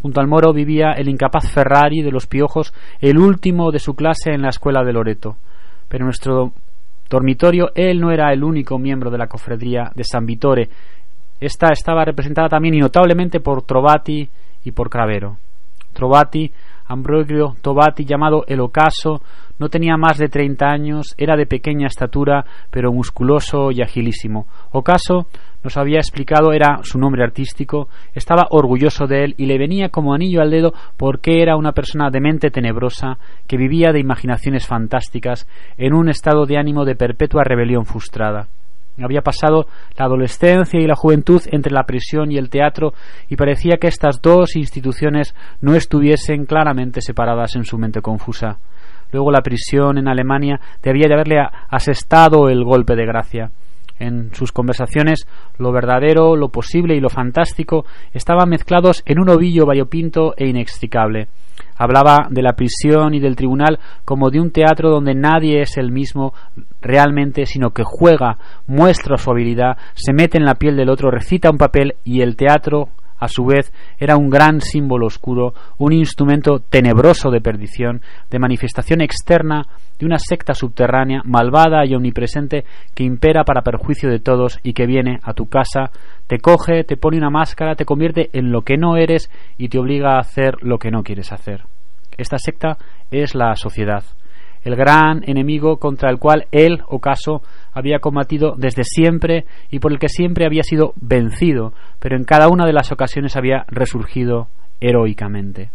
Junto 0.00 0.20
al 0.20 0.28
moro 0.28 0.52
vivía 0.52 0.92
el 0.92 1.08
incapaz 1.08 1.50
Ferrari 1.50 2.02
de 2.02 2.10
los 2.10 2.26
piojos, 2.26 2.74
el 3.00 3.18
último 3.18 3.70
de 3.72 3.78
su 3.78 3.94
clase 3.94 4.32
en 4.32 4.42
la 4.42 4.50
escuela 4.50 4.84
de 4.84 4.92
Loreto. 4.92 5.38
Pero 5.88 6.02
en 6.02 6.08
nuestro 6.08 6.52
dormitorio 7.08 7.70
él 7.74 8.00
no 8.00 8.10
era 8.10 8.32
el 8.32 8.44
único 8.44 8.78
miembro 8.78 9.10
de 9.10 9.18
la 9.18 9.28
cofradía 9.28 9.90
de 9.94 10.04
San 10.04 10.26
Vitore, 10.26 10.68
esta 11.46 11.68
estaba 11.72 12.04
representada 12.04 12.48
también 12.48 12.74
y 12.74 12.80
notablemente 12.80 13.40
por 13.40 13.62
Trovati 13.62 14.28
y 14.64 14.72
por 14.72 14.90
Cravero. 14.90 15.36
Trovati, 15.92 16.50
Ambrogio 16.86 17.56
Tobati, 17.62 18.04
llamado 18.04 18.44
el 18.46 18.60
Ocaso, 18.60 19.22
no 19.58 19.68
tenía 19.68 19.96
más 19.96 20.18
de 20.18 20.28
treinta 20.28 20.66
años, 20.66 21.14
era 21.16 21.36
de 21.36 21.46
pequeña 21.46 21.86
estatura, 21.86 22.44
pero 22.70 22.92
musculoso 22.92 23.70
y 23.70 23.80
agilísimo. 23.80 24.46
Ocaso, 24.72 25.26
nos 25.62 25.76
había 25.78 25.98
explicado, 25.98 26.52
era 26.52 26.80
su 26.82 26.98
nombre 26.98 27.22
artístico, 27.22 27.88
estaba 28.14 28.48
orgulloso 28.50 29.06
de 29.06 29.24
él 29.24 29.34
y 29.38 29.46
le 29.46 29.56
venía 29.56 29.88
como 29.88 30.12
anillo 30.12 30.42
al 30.42 30.50
dedo 30.50 30.74
porque 30.98 31.40
era 31.40 31.56
una 31.56 31.72
persona 31.72 32.10
de 32.10 32.20
mente 32.20 32.50
tenebrosa 32.50 33.16
que 33.46 33.56
vivía 33.56 33.92
de 33.92 34.00
imaginaciones 34.00 34.66
fantásticas 34.66 35.48
en 35.78 35.94
un 35.94 36.08
estado 36.08 36.44
de 36.44 36.58
ánimo 36.58 36.84
de 36.84 36.96
perpetua 36.96 37.44
rebelión 37.44 37.86
frustrada. 37.86 38.48
Había 39.02 39.22
pasado 39.22 39.66
la 39.98 40.04
adolescencia 40.04 40.80
y 40.80 40.86
la 40.86 40.94
juventud 40.94 41.42
entre 41.50 41.72
la 41.72 41.84
prisión 41.84 42.30
y 42.30 42.38
el 42.38 42.48
teatro 42.48 42.94
y 43.28 43.36
parecía 43.36 43.76
que 43.78 43.88
estas 43.88 44.22
dos 44.22 44.54
instituciones 44.54 45.34
no 45.60 45.74
estuviesen 45.74 46.46
claramente 46.46 47.00
separadas 47.00 47.56
en 47.56 47.64
su 47.64 47.76
mente 47.76 48.00
confusa. 48.00 48.58
Luego 49.10 49.32
la 49.32 49.42
prisión 49.42 49.98
en 49.98 50.08
Alemania 50.08 50.60
debía 50.82 51.08
de 51.08 51.14
haberle 51.14 51.36
asestado 51.68 52.48
el 52.48 52.64
golpe 52.64 52.94
de 52.94 53.06
gracia. 53.06 53.50
En 53.98 54.34
sus 54.34 54.50
conversaciones 54.50 55.26
lo 55.58 55.72
verdadero, 55.72 56.36
lo 56.36 56.48
posible 56.48 56.96
y 56.96 57.00
lo 57.00 57.10
fantástico 57.10 57.84
estaban 58.12 58.48
mezclados 58.48 59.02
en 59.06 59.20
un 59.20 59.28
ovillo 59.28 59.66
variopinto 59.66 60.34
e 60.36 60.48
inextricable. 60.48 61.28
Hablaba 61.76 62.28
de 62.30 62.42
la 62.42 62.54
prisión 62.54 63.14
y 63.14 63.20
del 63.20 63.36
tribunal 63.36 63.78
como 64.04 64.30
de 64.30 64.40
un 64.40 64.50
teatro 64.50 64.90
donde 64.90 65.14
nadie 65.14 65.60
es 65.62 65.76
el 65.76 65.90
mismo 65.90 66.32
realmente, 66.80 67.46
sino 67.46 67.70
que 67.70 67.82
juega, 67.84 68.38
muestra 68.66 69.16
su 69.16 69.30
habilidad, 69.30 69.76
se 69.94 70.12
mete 70.12 70.38
en 70.38 70.44
la 70.44 70.54
piel 70.54 70.76
del 70.76 70.90
otro, 70.90 71.10
recita 71.10 71.50
un 71.50 71.58
papel 71.58 71.94
y 72.04 72.20
el 72.20 72.36
teatro 72.36 72.88
a 73.18 73.28
su 73.28 73.44
vez 73.44 73.72
era 73.98 74.16
un 74.16 74.30
gran 74.30 74.60
símbolo 74.60 75.06
oscuro, 75.06 75.54
un 75.78 75.92
instrumento 75.92 76.58
tenebroso 76.58 77.30
de 77.30 77.40
perdición, 77.40 78.02
de 78.30 78.38
manifestación 78.38 79.00
externa 79.00 79.66
de 79.98 80.06
una 80.06 80.18
secta 80.18 80.54
subterránea, 80.54 81.22
malvada 81.24 81.86
y 81.86 81.94
omnipresente, 81.94 82.64
que 82.94 83.04
impera 83.04 83.44
para 83.44 83.62
perjuicio 83.62 84.10
de 84.10 84.18
todos 84.18 84.58
y 84.62 84.72
que 84.72 84.86
viene 84.86 85.20
a 85.22 85.34
tu 85.34 85.46
casa, 85.46 85.90
te 86.26 86.38
coge, 86.38 86.84
te 86.84 86.96
pone 86.96 87.18
una 87.18 87.30
máscara, 87.30 87.76
te 87.76 87.84
convierte 87.84 88.30
en 88.32 88.50
lo 88.50 88.62
que 88.62 88.76
no 88.76 88.96
eres 88.96 89.30
y 89.56 89.68
te 89.68 89.78
obliga 89.78 90.16
a 90.16 90.20
hacer 90.20 90.56
lo 90.62 90.78
que 90.78 90.90
no 90.90 91.02
quieres 91.02 91.32
hacer. 91.32 91.62
Esta 92.16 92.38
secta 92.38 92.78
es 93.10 93.34
la 93.34 93.54
sociedad, 93.56 94.04
el 94.64 94.76
gran 94.76 95.22
enemigo 95.28 95.78
contra 95.78 96.10
el 96.10 96.18
cual 96.18 96.46
él, 96.50 96.82
ocaso, 96.88 97.42
había 97.72 97.98
combatido 97.98 98.54
desde 98.56 98.82
siempre 98.84 99.44
y 99.70 99.78
por 99.78 99.92
el 99.92 99.98
que 99.98 100.08
siempre 100.08 100.46
había 100.46 100.62
sido 100.62 100.94
vencido, 101.00 101.72
pero 102.00 102.16
en 102.16 102.24
cada 102.24 102.48
una 102.48 102.66
de 102.66 102.72
las 102.72 102.90
ocasiones 102.90 103.36
había 103.36 103.64
resurgido 103.68 104.48
heroicamente. 104.80 105.70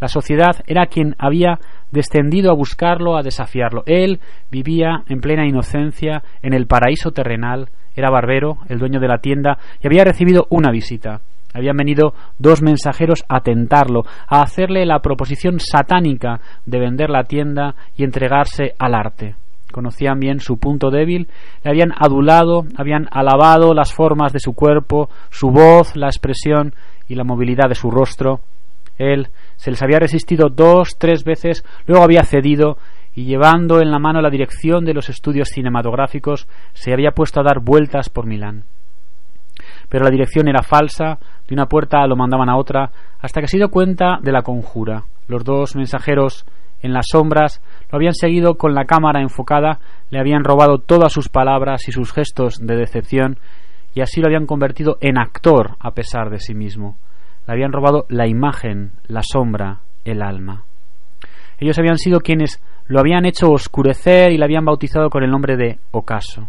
La 0.00 0.08
sociedad 0.08 0.56
era 0.66 0.86
quien 0.86 1.14
había 1.18 1.58
descendido 1.90 2.50
a 2.50 2.54
buscarlo, 2.54 3.16
a 3.16 3.22
desafiarlo. 3.22 3.84
Él 3.86 4.20
vivía 4.50 5.04
en 5.08 5.20
plena 5.20 5.46
inocencia 5.46 6.22
en 6.42 6.52
el 6.52 6.66
paraíso 6.66 7.12
terrenal, 7.12 7.70
era 7.94 8.10
barbero, 8.10 8.58
el 8.68 8.78
dueño 8.78 9.00
de 9.00 9.08
la 9.08 9.18
tienda, 9.18 9.58
y 9.80 9.86
había 9.86 10.04
recibido 10.04 10.46
una 10.50 10.70
visita. 10.72 11.20
Habían 11.54 11.76
venido 11.76 12.14
dos 12.36 12.62
mensajeros 12.62 13.24
a 13.28 13.40
tentarlo, 13.40 14.02
a 14.26 14.42
hacerle 14.42 14.84
la 14.84 14.98
proposición 14.98 15.60
satánica 15.60 16.40
de 16.66 16.80
vender 16.80 17.10
la 17.10 17.24
tienda 17.24 17.76
y 17.96 18.02
entregarse 18.02 18.74
al 18.76 18.94
arte. 18.94 19.36
Conocían 19.70 20.18
bien 20.18 20.40
su 20.40 20.58
punto 20.58 20.90
débil, 20.90 21.28
le 21.62 21.70
habían 21.70 21.92
adulado, 21.96 22.64
habían 22.76 23.06
alabado 23.10 23.72
las 23.72 23.92
formas 23.92 24.32
de 24.32 24.40
su 24.40 24.52
cuerpo, 24.52 25.08
su 25.30 25.50
voz, 25.50 25.94
la 25.94 26.06
expresión 26.06 26.74
y 27.08 27.14
la 27.14 27.24
movilidad 27.24 27.68
de 27.68 27.76
su 27.76 27.88
rostro. 27.88 28.40
Él 28.98 29.28
se 29.54 29.70
les 29.70 29.82
había 29.82 30.00
resistido 30.00 30.48
dos, 30.48 30.96
tres 30.98 31.22
veces, 31.22 31.64
luego 31.86 32.02
había 32.02 32.24
cedido 32.24 32.78
y 33.14 33.26
llevando 33.26 33.80
en 33.80 33.92
la 33.92 34.00
mano 34.00 34.20
la 34.20 34.30
dirección 34.30 34.84
de 34.84 34.94
los 34.94 35.08
estudios 35.08 35.50
cinematográficos, 35.50 36.48
se 36.72 36.92
había 36.92 37.12
puesto 37.12 37.40
a 37.40 37.44
dar 37.44 37.60
vueltas 37.60 38.08
por 38.08 38.26
Milán. 38.26 38.64
Pero 39.94 40.06
la 40.06 40.10
dirección 40.10 40.48
era 40.48 40.64
falsa, 40.64 41.20
de 41.46 41.54
una 41.54 41.66
puerta 41.66 42.04
lo 42.08 42.16
mandaban 42.16 42.48
a 42.48 42.56
otra, 42.56 42.90
hasta 43.20 43.40
que 43.40 43.46
se 43.46 43.58
dio 43.58 43.68
cuenta 43.68 44.18
de 44.20 44.32
la 44.32 44.42
conjura. 44.42 45.04
Los 45.28 45.44
dos 45.44 45.76
mensajeros 45.76 46.46
en 46.82 46.92
las 46.92 47.06
sombras 47.12 47.62
lo 47.92 47.98
habían 47.98 48.14
seguido 48.14 48.56
con 48.56 48.74
la 48.74 48.86
cámara 48.86 49.22
enfocada, 49.22 49.78
le 50.10 50.18
habían 50.18 50.42
robado 50.42 50.78
todas 50.78 51.12
sus 51.12 51.28
palabras 51.28 51.86
y 51.86 51.92
sus 51.92 52.12
gestos 52.12 52.58
de 52.60 52.74
decepción, 52.74 53.38
y 53.94 54.00
así 54.00 54.20
lo 54.20 54.26
habían 54.26 54.46
convertido 54.46 54.98
en 55.00 55.16
actor 55.16 55.76
a 55.78 55.92
pesar 55.92 56.28
de 56.28 56.40
sí 56.40 56.54
mismo 56.54 56.96
le 57.46 57.52
habían 57.52 57.72
robado 57.72 58.06
la 58.08 58.26
imagen, 58.26 58.92
la 59.06 59.22
sombra, 59.22 59.80
el 60.04 60.22
alma. 60.22 60.64
Ellos 61.58 61.78
habían 61.78 61.98
sido 61.98 62.20
quienes 62.20 62.62
lo 62.86 63.00
habían 63.00 63.26
hecho 63.26 63.50
oscurecer 63.50 64.32
y 64.32 64.38
le 64.38 64.44
habían 64.44 64.64
bautizado 64.64 65.10
con 65.10 65.22
el 65.22 65.30
nombre 65.30 65.56
de 65.56 65.78
ocaso. 65.90 66.48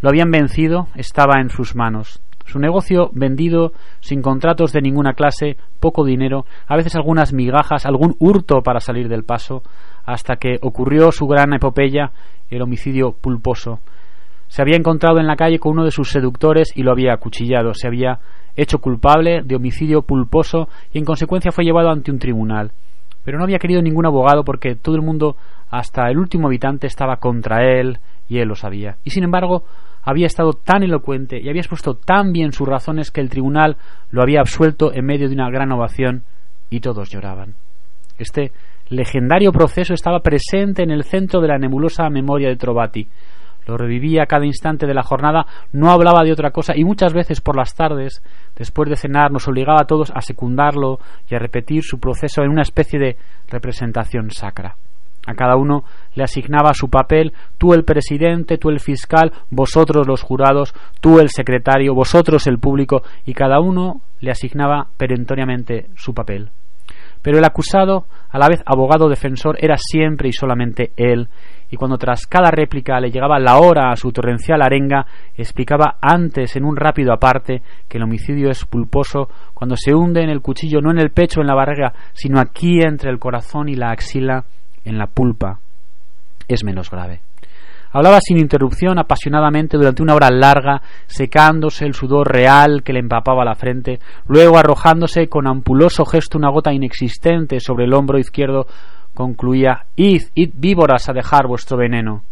Lo 0.00 0.08
habían 0.08 0.30
vencido, 0.30 0.88
estaba 0.94 1.40
en 1.40 1.50
sus 1.50 1.76
manos. 1.76 2.20
Su 2.50 2.58
negocio 2.58 3.10
vendido, 3.12 3.74
sin 4.00 4.22
contratos 4.22 4.72
de 4.72 4.80
ninguna 4.80 5.12
clase, 5.12 5.56
poco 5.78 6.04
dinero, 6.04 6.46
a 6.66 6.74
veces 6.74 6.96
algunas 6.96 7.32
migajas, 7.32 7.86
algún 7.86 8.16
hurto 8.18 8.62
para 8.62 8.80
salir 8.80 9.08
del 9.08 9.22
paso, 9.22 9.62
hasta 10.04 10.34
que 10.34 10.58
ocurrió 10.60 11.12
su 11.12 11.28
gran 11.28 11.52
epopeya, 11.52 12.10
el 12.50 12.62
homicidio 12.62 13.12
pulposo. 13.12 13.78
Se 14.48 14.62
había 14.62 14.76
encontrado 14.76 15.20
en 15.20 15.28
la 15.28 15.36
calle 15.36 15.60
con 15.60 15.74
uno 15.74 15.84
de 15.84 15.92
sus 15.92 16.10
seductores 16.10 16.72
y 16.74 16.82
lo 16.82 16.90
había 16.90 17.12
acuchillado. 17.12 17.72
Se 17.72 17.86
había 17.86 18.18
hecho 18.56 18.78
culpable 18.78 19.42
de 19.44 19.54
homicidio 19.54 20.02
pulposo 20.02 20.68
y 20.92 20.98
en 20.98 21.04
consecuencia 21.04 21.52
fue 21.52 21.62
llevado 21.62 21.90
ante 21.90 22.10
un 22.10 22.18
tribunal. 22.18 22.72
Pero 23.22 23.38
no 23.38 23.44
había 23.44 23.60
querido 23.60 23.80
ningún 23.80 24.06
abogado 24.06 24.42
porque 24.42 24.74
todo 24.74 24.96
el 24.96 25.02
mundo, 25.02 25.36
hasta 25.70 26.10
el 26.10 26.18
último 26.18 26.48
habitante, 26.48 26.88
estaba 26.88 27.18
contra 27.18 27.62
él 27.62 28.00
y 28.28 28.38
él 28.38 28.48
lo 28.48 28.56
sabía. 28.56 28.96
Y 29.04 29.10
sin 29.10 29.22
embargo, 29.22 29.62
había 30.02 30.26
estado 30.26 30.52
tan 30.52 30.82
elocuente 30.82 31.40
y 31.40 31.48
había 31.48 31.60
expuesto 31.60 31.94
tan 31.94 32.32
bien 32.32 32.52
sus 32.52 32.68
razones 32.68 33.10
que 33.10 33.20
el 33.20 33.30
tribunal 33.30 33.76
lo 34.10 34.22
había 34.22 34.40
absuelto 34.40 34.92
en 34.92 35.04
medio 35.04 35.28
de 35.28 35.34
una 35.34 35.50
gran 35.50 35.72
ovación 35.72 36.24
y 36.70 36.80
todos 36.80 37.10
lloraban. 37.10 37.54
Este 38.18 38.52
legendario 38.88 39.52
proceso 39.52 39.94
estaba 39.94 40.20
presente 40.20 40.82
en 40.82 40.90
el 40.90 41.04
centro 41.04 41.40
de 41.40 41.48
la 41.48 41.58
nebulosa 41.58 42.08
memoria 42.10 42.48
de 42.48 42.56
Trovati, 42.56 43.08
lo 43.66 43.76
revivía 43.76 44.26
cada 44.26 44.46
instante 44.46 44.86
de 44.86 44.94
la 44.94 45.02
jornada, 45.02 45.46
no 45.72 45.90
hablaba 45.90 46.24
de 46.24 46.32
otra 46.32 46.50
cosa 46.50 46.76
y 46.76 46.84
muchas 46.84 47.12
veces 47.12 47.40
por 47.40 47.56
las 47.56 47.74
tardes, 47.74 48.22
después 48.56 48.88
de 48.88 48.96
cenar, 48.96 49.30
nos 49.30 49.46
obligaba 49.48 49.82
a 49.82 49.86
todos 49.86 50.10
a 50.14 50.20
secundarlo 50.22 50.98
y 51.28 51.34
a 51.34 51.38
repetir 51.38 51.82
su 51.84 52.00
proceso 52.00 52.42
en 52.42 52.50
una 52.50 52.62
especie 52.62 52.98
de 52.98 53.16
representación 53.48 54.30
sacra. 54.30 54.76
A 55.26 55.34
cada 55.34 55.56
uno 55.56 55.84
le 56.14 56.24
asignaba 56.24 56.72
su 56.72 56.88
papel, 56.88 57.32
tú 57.58 57.74
el 57.74 57.84
presidente, 57.84 58.58
tú 58.58 58.70
el 58.70 58.80
fiscal, 58.80 59.32
vosotros 59.50 60.06
los 60.06 60.22
jurados, 60.22 60.74
tú 61.00 61.20
el 61.20 61.28
secretario, 61.28 61.94
vosotros 61.94 62.46
el 62.46 62.58
público, 62.58 63.02
y 63.26 63.34
cada 63.34 63.60
uno 63.60 64.00
le 64.20 64.30
asignaba 64.30 64.88
perentoriamente 64.96 65.90
su 65.94 66.14
papel. 66.14 66.50
Pero 67.22 67.38
el 67.38 67.44
acusado, 67.44 68.06
a 68.30 68.38
la 68.38 68.48
vez 68.48 68.62
abogado 68.64 69.08
defensor, 69.08 69.56
era 69.60 69.76
siempre 69.76 70.28
y 70.28 70.32
solamente 70.32 70.92
él, 70.96 71.28
y 71.70 71.76
cuando 71.76 71.98
tras 71.98 72.26
cada 72.26 72.50
réplica 72.50 72.98
le 72.98 73.10
llegaba 73.10 73.38
la 73.38 73.58
hora 73.58 73.90
a 73.90 73.96
su 73.96 74.10
torrencial 74.10 74.60
arenga, 74.62 75.06
explicaba 75.36 75.98
antes 76.00 76.56
en 76.56 76.64
un 76.64 76.76
rápido 76.76 77.12
aparte 77.12 77.62
que 77.88 77.98
el 77.98 78.04
homicidio 78.04 78.50
es 78.50 78.64
pulposo 78.64 79.28
cuando 79.54 79.76
se 79.76 79.94
hunde 79.94 80.22
en 80.22 80.30
el 80.30 80.40
cuchillo 80.40 80.80
no 80.80 80.90
en 80.90 80.98
el 80.98 81.10
pecho 81.10 81.40
en 81.40 81.46
la 81.46 81.54
barriga, 81.54 81.92
sino 82.12 82.40
aquí 82.40 82.80
entre 82.80 83.10
el 83.10 83.20
corazón 83.20 83.68
y 83.68 83.76
la 83.76 83.90
axila, 83.90 84.44
en 84.84 84.98
la 84.98 85.06
pulpa. 85.06 85.60
Es 86.48 86.64
menos 86.64 86.90
grave. 86.90 87.20
Hablaba 87.92 88.20
sin 88.20 88.38
interrupción 88.38 88.98
apasionadamente 88.98 89.76
durante 89.76 90.02
una 90.02 90.14
hora 90.14 90.30
larga, 90.30 90.80
secándose 91.06 91.84
el 91.84 91.94
sudor 91.94 92.32
real 92.32 92.82
que 92.84 92.92
le 92.92 93.00
empapaba 93.00 93.44
la 93.44 93.56
frente, 93.56 93.98
luego 94.28 94.58
arrojándose 94.58 95.28
con 95.28 95.48
ampuloso 95.48 96.04
gesto 96.04 96.38
una 96.38 96.50
gota 96.50 96.72
inexistente 96.72 97.58
sobre 97.58 97.86
el 97.86 97.94
hombro 97.94 98.18
izquierdo 98.18 98.66
concluía 99.12 99.86
Id, 99.96 100.22
id 100.34 100.50
víboras 100.54 101.08
a 101.08 101.12
dejar 101.12 101.48
vuestro 101.48 101.76
veneno. 101.76 102.22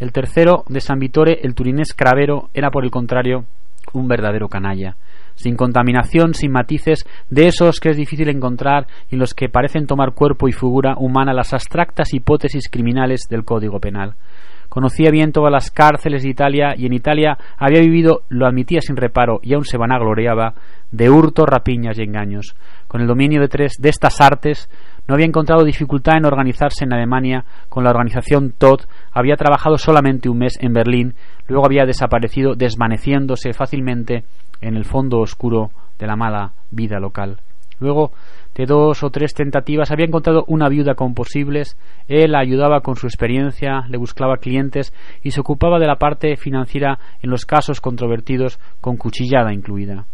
El 0.00 0.10
tercero, 0.10 0.64
de 0.68 0.80
San 0.80 0.98
Vitore, 0.98 1.38
el 1.42 1.54
turinés 1.54 1.94
Cravero, 1.94 2.50
era 2.52 2.70
por 2.72 2.84
el 2.84 2.90
contrario 2.90 3.44
un 3.92 4.08
verdadero 4.08 4.48
canalla, 4.48 4.96
sin 5.34 5.56
contaminación, 5.56 6.34
sin 6.34 6.52
matices, 6.52 7.06
de 7.30 7.46
esos 7.46 7.80
que 7.80 7.90
es 7.90 7.96
difícil 7.96 8.28
encontrar 8.28 8.86
y 9.10 9.14
en 9.16 9.20
los 9.20 9.34
que 9.34 9.48
parecen 9.48 9.86
tomar 9.86 10.14
cuerpo 10.14 10.48
y 10.48 10.52
figura 10.52 10.94
humana 10.98 11.32
las 11.32 11.52
abstractas 11.52 12.14
hipótesis 12.14 12.68
criminales 12.68 13.22
del 13.28 13.44
Código 13.44 13.80
Penal. 13.80 14.16
Conocía 14.72 15.10
bien 15.10 15.32
todas 15.32 15.52
las 15.52 15.70
cárceles 15.70 16.22
de 16.22 16.30
Italia 16.30 16.74
y 16.74 16.86
en 16.86 16.94
Italia 16.94 17.36
había 17.58 17.82
vivido, 17.82 18.22
lo 18.30 18.46
admitía 18.46 18.80
sin 18.80 18.96
reparo 18.96 19.38
y 19.42 19.52
aún 19.52 19.66
se 19.66 19.76
vanagloriaba, 19.76 20.54
de 20.90 21.10
hurto, 21.10 21.44
rapiñas 21.44 21.98
y 21.98 22.02
engaños. 22.04 22.56
Con 22.88 23.02
el 23.02 23.06
dominio 23.06 23.42
de 23.42 23.48
tres 23.48 23.72
de 23.78 23.90
estas 23.90 24.22
artes 24.22 24.70
no 25.08 25.14
había 25.14 25.26
encontrado 25.26 25.64
dificultad 25.64 26.16
en 26.16 26.26
organizarse 26.26 26.84
en 26.84 26.92
Alemania 26.92 27.44
con 27.68 27.84
la 27.84 27.90
organización 27.90 28.52
TOD, 28.56 28.82
había 29.12 29.36
trabajado 29.36 29.78
solamente 29.78 30.28
un 30.28 30.38
mes 30.38 30.58
en 30.60 30.72
Berlín, 30.72 31.14
luego 31.48 31.66
había 31.66 31.86
desaparecido 31.86 32.54
desvaneciéndose 32.54 33.52
fácilmente 33.52 34.24
en 34.60 34.76
el 34.76 34.84
fondo 34.84 35.18
oscuro 35.18 35.70
de 35.98 36.06
la 36.06 36.16
mala 36.16 36.52
vida 36.70 37.00
local. 37.00 37.38
Luego 37.80 38.12
de 38.54 38.66
dos 38.66 39.02
o 39.02 39.10
tres 39.10 39.34
tentativas 39.34 39.90
había 39.90 40.06
encontrado 40.06 40.44
una 40.46 40.68
viuda 40.68 40.94
con 40.94 41.14
posibles, 41.14 41.76
él 42.06 42.32
la 42.32 42.40
ayudaba 42.40 42.80
con 42.80 42.94
su 42.94 43.06
experiencia, 43.06 43.84
le 43.88 43.98
buscaba 43.98 44.36
clientes 44.36 44.94
y 45.22 45.32
se 45.32 45.40
ocupaba 45.40 45.80
de 45.80 45.86
la 45.86 45.96
parte 45.96 46.36
financiera 46.36 46.98
en 47.22 47.30
los 47.30 47.44
casos 47.44 47.80
controvertidos 47.80 48.60
con 48.80 48.96
cuchillada 48.96 49.52
incluida. 49.52 50.06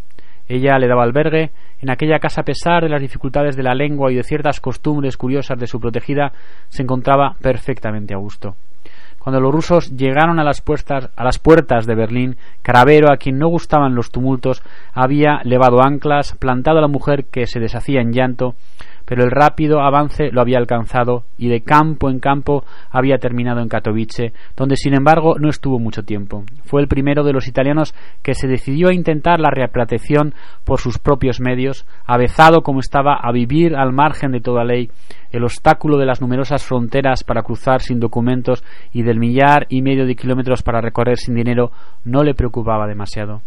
Ella 0.49 0.79
le 0.79 0.89
daba 0.89 1.05
albergue. 1.05 1.51
En 1.81 1.91
aquella 1.91 2.19
casa, 2.19 2.41
a 2.41 2.45
pesar 2.45 2.83
de 2.83 2.89
las 2.89 3.01
dificultades 3.01 3.57
de 3.57 3.63
la 3.63 3.75
lengua 3.75 4.11
y 4.11 4.17
de 4.17 4.25
ciertas 4.25 4.61
costumbres 4.61 5.17
curiosas 5.17 5.59
de 5.59 5.67
su 5.67 5.79
protegida, 5.79 6.33
se 6.69 6.83
encontraba 6.83 7.37
perfectamente 7.41 8.15
a 8.15 8.19
gusto. 8.19 8.57
Cuando 9.19 9.41
los 9.41 9.53
rusos 9.53 9.91
llegaron 9.95 10.39
a 10.39 10.45
las 10.45 10.63
puertas, 10.63 11.11
a 11.15 11.25
las 11.25 11.39
puertas 11.39 11.87
de 11.87 11.95
Berlín, 11.95 12.37
Cravero, 12.63 13.13
a 13.13 13.19
quien 13.19 13.39
no 13.39 13.49
gustaban 13.49 13.95
los 13.95 14.11
tumultos, 14.11 14.63
había 14.95 15.41
levado 15.45 15.83
anclas, 15.83 16.35
plantado 16.39 16.79
a 16.79 16.81
la 16.81 16.89
mujer 16.89 17.27
que 17.27 17.47
se 17.47 17.61
deshacía 17.61 18.01
en 18.01 18.13
llanto, 18.13 18.55
pero 19.09 19.25
el 19.25 19.31
rápido 19.31 19.81
avance 19.81 20.31
lo 20.33 20.43
había 20.43 20.59
alcanzado 20.59 21.25
y 21.39 21.49
de 21.49 21.63
campo 21.63 22.11
en 22.11 22.21
campo 22.21 22.65
había 22.91 23.17
terminado 23.17 23.61
en 23.63 23.69
Katowice, 23.69 24.35
donde 24.55 24.77
sin 24.77 24.95
embargo 24.95 25.37
no 25.39 25.49
estuvo 25.49 25.79
mucho 25.79 26.03
tiempo. 26.03 26.45
Fue 26.65 26.83
el 26.83 26.89
primero 26.89 27.25
de 27.25 27.33
los 27.33 27.49
italianos 27.49 27.95
que 28.23 28.35
se 28.35 28.47
decidió 28.47 28.89
a 28.89 28.95
intentar 28.95 29.41
la 29.41 29.49
reapatriación 29.51 30.35
por 30.67 30.79
sus 30.79 30.99
propios 30.99 31.41
medios, 31.41 31.87
avezado 32.05 32.61
como 32.61 32.81
estaba 32.81 33.15
a 33.15 33.33
vivir 33.33 33.77
al 33.77 33.95
margen 33.95 34.31
de 34.31 34.41
toda 34.41 34.63
ley, 34.63 34.91
el 35.33 35.45
obstáculo 35.45 35.97
de 35.97 36.05
las 36.05 36.21
numerosas 36.21 36.63
fronteras 36.63 37.25
para 37.25 37.43
cruzar 37.43 37.81
sin 37.81 38.01
documentos 38.01 38.63
y 38.93 39.05
del 39.05 39.19
millar 39.19 39.67
y 39.71 39.81
medio 39.81 40.05
de 40.05 40.17
kilómetros 40.17 40.63
para 40.63 40.83
recorrer 40.83 41.17
sin 41.17 41.35
dinero 41.35 41.71
no 42.05 42.23
le 42.23 42.35
preocupaba 42.35 42.87
demasiado. 42.87 43.41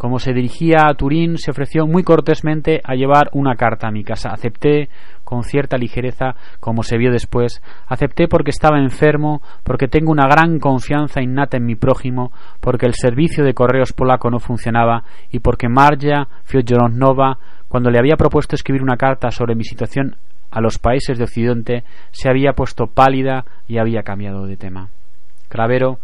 Como 0.00 0.18
se 0.18 0.32
dirigía 0.32 0.86
a 0.88 0.94
Turín, 0.94 1.36
se 1.36 1.50
ofreció 1.50 1.86
muy 1.86 2.02
cortésmente 2.02 2.80
a 2.84 2.94
llevar 2.94 3.28
una 3.34 3.54
carta 3.56 3.86
a 3.86 3.90
mi 3.90 4.02
casa. 4.02 4.30
Acepté 4.30 4.88
con 5.24 5.42
cierta 5.42 5.76
ligereza, 5.76 6.36
como 6.58 6.82
se 6.82 6.96
vio 6.96 7.12
después. 7.12 7.60
Acepté 7.86 8.26
porque 8.26 8.48
estaba 8.48 8.78
enfermo, 8.78 9.42
porque 9.62 9.88
tengo 9.88 10.10
una 10.10 10.26
gran 10.26 10.58
confianza 10.58 11.20
innata 11.20 11.58
en 11.58 11.66
mi 11.66 11.74
prójimo, 11.74 12.32
porque 12.62 12.86
el 12.86 12.94
servicio 12.94 13.44
de 13.44 13.52
correos 13.52 13.92
polaco 13.92 14.30
no 14.30 14.38
funcionaba 14.38 15.04
y 15.30 15.40
porque 15.40 15.68
Marja 15.68 16.28
Fiodorovnova, 16.44 17.36
cuando 17.68 17.90
le 17.90 17.98
había 17.98 18.16
propuesto 18.16 18.54
escribir 18.54 18.82
una 18.82 18.96
carta 18.96 19.30
sobre 19.30 19.54
mi 19.54 19.64
situación 19.64 20.16
a 20.50 20.62
los 20.62 20.78
países 20.78 21.18
de 21.18 21.24
Occidente, 21.24 21.84
se 22.10 22.30
había 22.30 22.54
puesto 22.54 22.86
pálida 22.86 23.44
y 23.68 23.76
había 23.76 24.02
cambiado 24.02 24.46
de 24.46 24.56
tema. 24.56 24.88
Cravero 25.50 25.98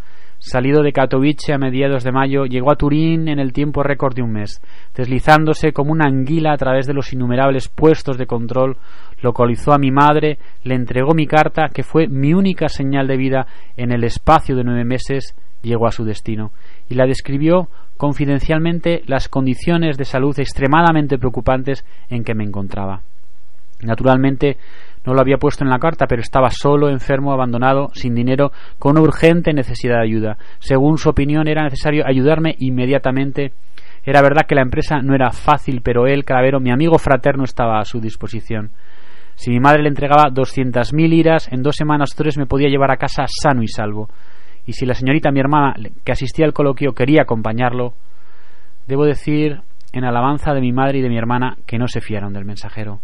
Salido 0.48 0.84
de 0.84 0.92
Katowice 0.92 1.52
a 1.52 1.58
mediados 1.58 2.04
de 2.04 2.12
mayo, 2.12 2.44
llegó 2.44 2.70
a 2.70 2.76
Turín 2.76 3.26
en 3.26 3.40
el 3.40 3.52
tiempo 3.52 3.82
récord 3.82 4.14
de 4.14 4.22
un 4.22 4.30
mes. 4.30 4.62
Deslizándose 4.94 5.72
como 5.72 5.90
una 5.90 6.06
anguila 6.06 6.52
a 6.52 6.56
través 6.56 6.86
de 6.86 6.94
los 6.94 7.12
innumerables 7.12 7.68
puestos 7.68 8.16
de 8.16 8.28
control, 8.28 8.76
localizó 9.22 9.72
a 9.72 9.78
mi 9.78 9.90
madre, 9.90 10.38
le 10.62 10.76
entregó 10.76 11.14
mi 11.14 11.26
carta, 11.26 11.70
que 11.74 11.82
fue 11.82 12.06
mi 12.06 12.32
única 12.32 12.68
señal 12.68 13.08
de 13.08 13.16
vida 13.16 13.48
en 13.76 13.90
el 13.90 14.04
espacio 14.04 14.54
de 14.54 14.62
nueve 14.62 14.84
meses, 14.84 15.34
llegó 15.62 15.88
a 15.88 15.90
su 15.90 16.04
destino, 16.04 16.52
y 16.88 16.94
la 16.94 17.06
describió 17.06 17.68
confidencialmente 17.96 19.02
las 19.08 19.28
condiciones 19.28 19.98
de 19.98 20.04
salud 20.04 20.38
extremadamente 20.38 21.18
preocupantes 21.18 21.84
en 22.08 22.22
que 22.22 22.36
me 22.36 22.44
encontraba. 22.44 23.02
Naturalmente, 23.82 24.58
no 25.06 25.14
lo 25.14 25.20
había 25.20 25.38
puesto 25.38 25.62
en 25.62 25.70
la 25.70 25.78
carta, 25.78 26.06
pero 26.06 26.20
estaba 26.20 26.50
solo, 26.50 26.90
enfermo, 26.90 27.32
abandonado, 27.32 27.90
sin 27.94 28.14
dinero, 28.14 28.50
con 28.78 28.98
urgente 28.98 29.52
necesidad 29.52 29.98
de 29.98 30.04
ayuda. 30.04 30.36
Según 30.58 30.98
su 30.98 31.08
opinión, 31.08 31.46
era 31.46 31.62
necesario 31.62 32.04
ayudarme 32.04 32.56
inmediatamente. 32.58 33.52
Era 34.04 34.20
verdad 34.20 34.46
que 34.48 34.56
la 34.56 34.62
empresa 34.62 35.00
no 35.02 35.14
era 35.14 35.30
fácil, 35.30 35.80
pero 35.82 36.06
él, 36.06 36.24
Cravero, 36.24 36.58
mi 36.58 36.72
amigo 36.72 36.98
fraterno, 36.98 37.44
estaba 37.44 37.78
a 37.78 37.84
su 37.84 38.00
disposición. 38.00 38.72
Si 39.36 39.50
mi 39.50 39.60
madre 39.60 39.82
le 39.82 39.88
entregaba 39.88 40.30
doscientas 40.32 40.92
mil 40.92 41.10
liras, 41.10 41.52
en 41.52 41.62
dos 41.62 41.76
semanas 41.76 42.12
o 42.12 42.16
tres 42.16 42.36
me 42.36 42.46
podía 42.46 42.68
llevar 42.68 42.90
a 42.90 42.96
casa 42.96 43.26
sano 43.28 43.62
y 43.62 43.68
salvo. 43.68 44.08
Y 44.66 44.72
si 44.72 44.86
la 44.86 44.94
señorita, 44.94 45.30
mi 45.30 45.38
hermana, 45.38 45.74
que 46.04 46.12
asistía 46.12 46.46
al 46.46 46.52
coloquio, 46.52 46.94
quería 46.94 47.22
acompañarlo, 47.22 47.94
debo 48.88 49.04
decir, 49.04 49.60
en 49.92 50.04
alabanza 50.04 50.52
de 50.52 50.60
mi 50.60 50.72
madre 50.72 50.98
y 50.98 51.02
de 51.02 51.08
mi 51.08 51.18
hermana, 51.18 51.58
que 51.66 51.78
no 51.78 51.86
se 51.86 52.00
fiaron 52.00 52.32
del 52.32 52.44
mensajero. 52.44 53.00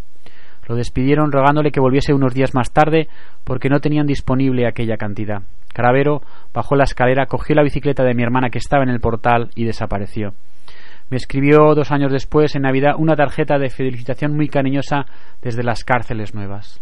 Lo 0.67 0.75
despidieron 0.75 1.31
rogándole 1.31 1.71
que 1.71 1.79
volviese 1.79 2.13
unos 2.13 2.33
días 2.33 2.53
más 2.53 2.71
tarde 2.71 3.07
porque 3.43 3.69
no 3.69 3.79
tenían 3.79 4.07
disponible 4.07 4.67
aquella 4.67 4.97
cantidad. 4.97 5.43
Caravero 5.73 6.21
bajó 6.53 6.75
la 6.75 6.83
escalera, 6.83 7.25
cogió 7.25 7.55
la 7.55 7.63
bicicleta 7.63 8.03
de 8.03 8.13
mi 8.13 8.23
hermana 8.23 8.49
que 8.49 8.59
estaba 8.59 8.83
en 8.83 8.89
el 8.89 8.99
portal 8.99 9.49
y 9.55 9.65
desapareció. 9.65 10.33
Me 11.09 11.17
escribió 11.17 11.75
dos 11.75 11.91
años 11.91 12.11
después, 12.11 12.55
en 12.55 12.61
Navidad, 12.63 12.95
una 12.97 13.15
tarjeta 13.15 13.57
de 13.57 13.69
felicitación 13.69 14.35
muy 14.35 14.47
cariñosa 14.47 15.05
desde 15.41 15.63
las 15.63 15.83
cárceles 15.83 16.33
nuevas. 16.33 16.81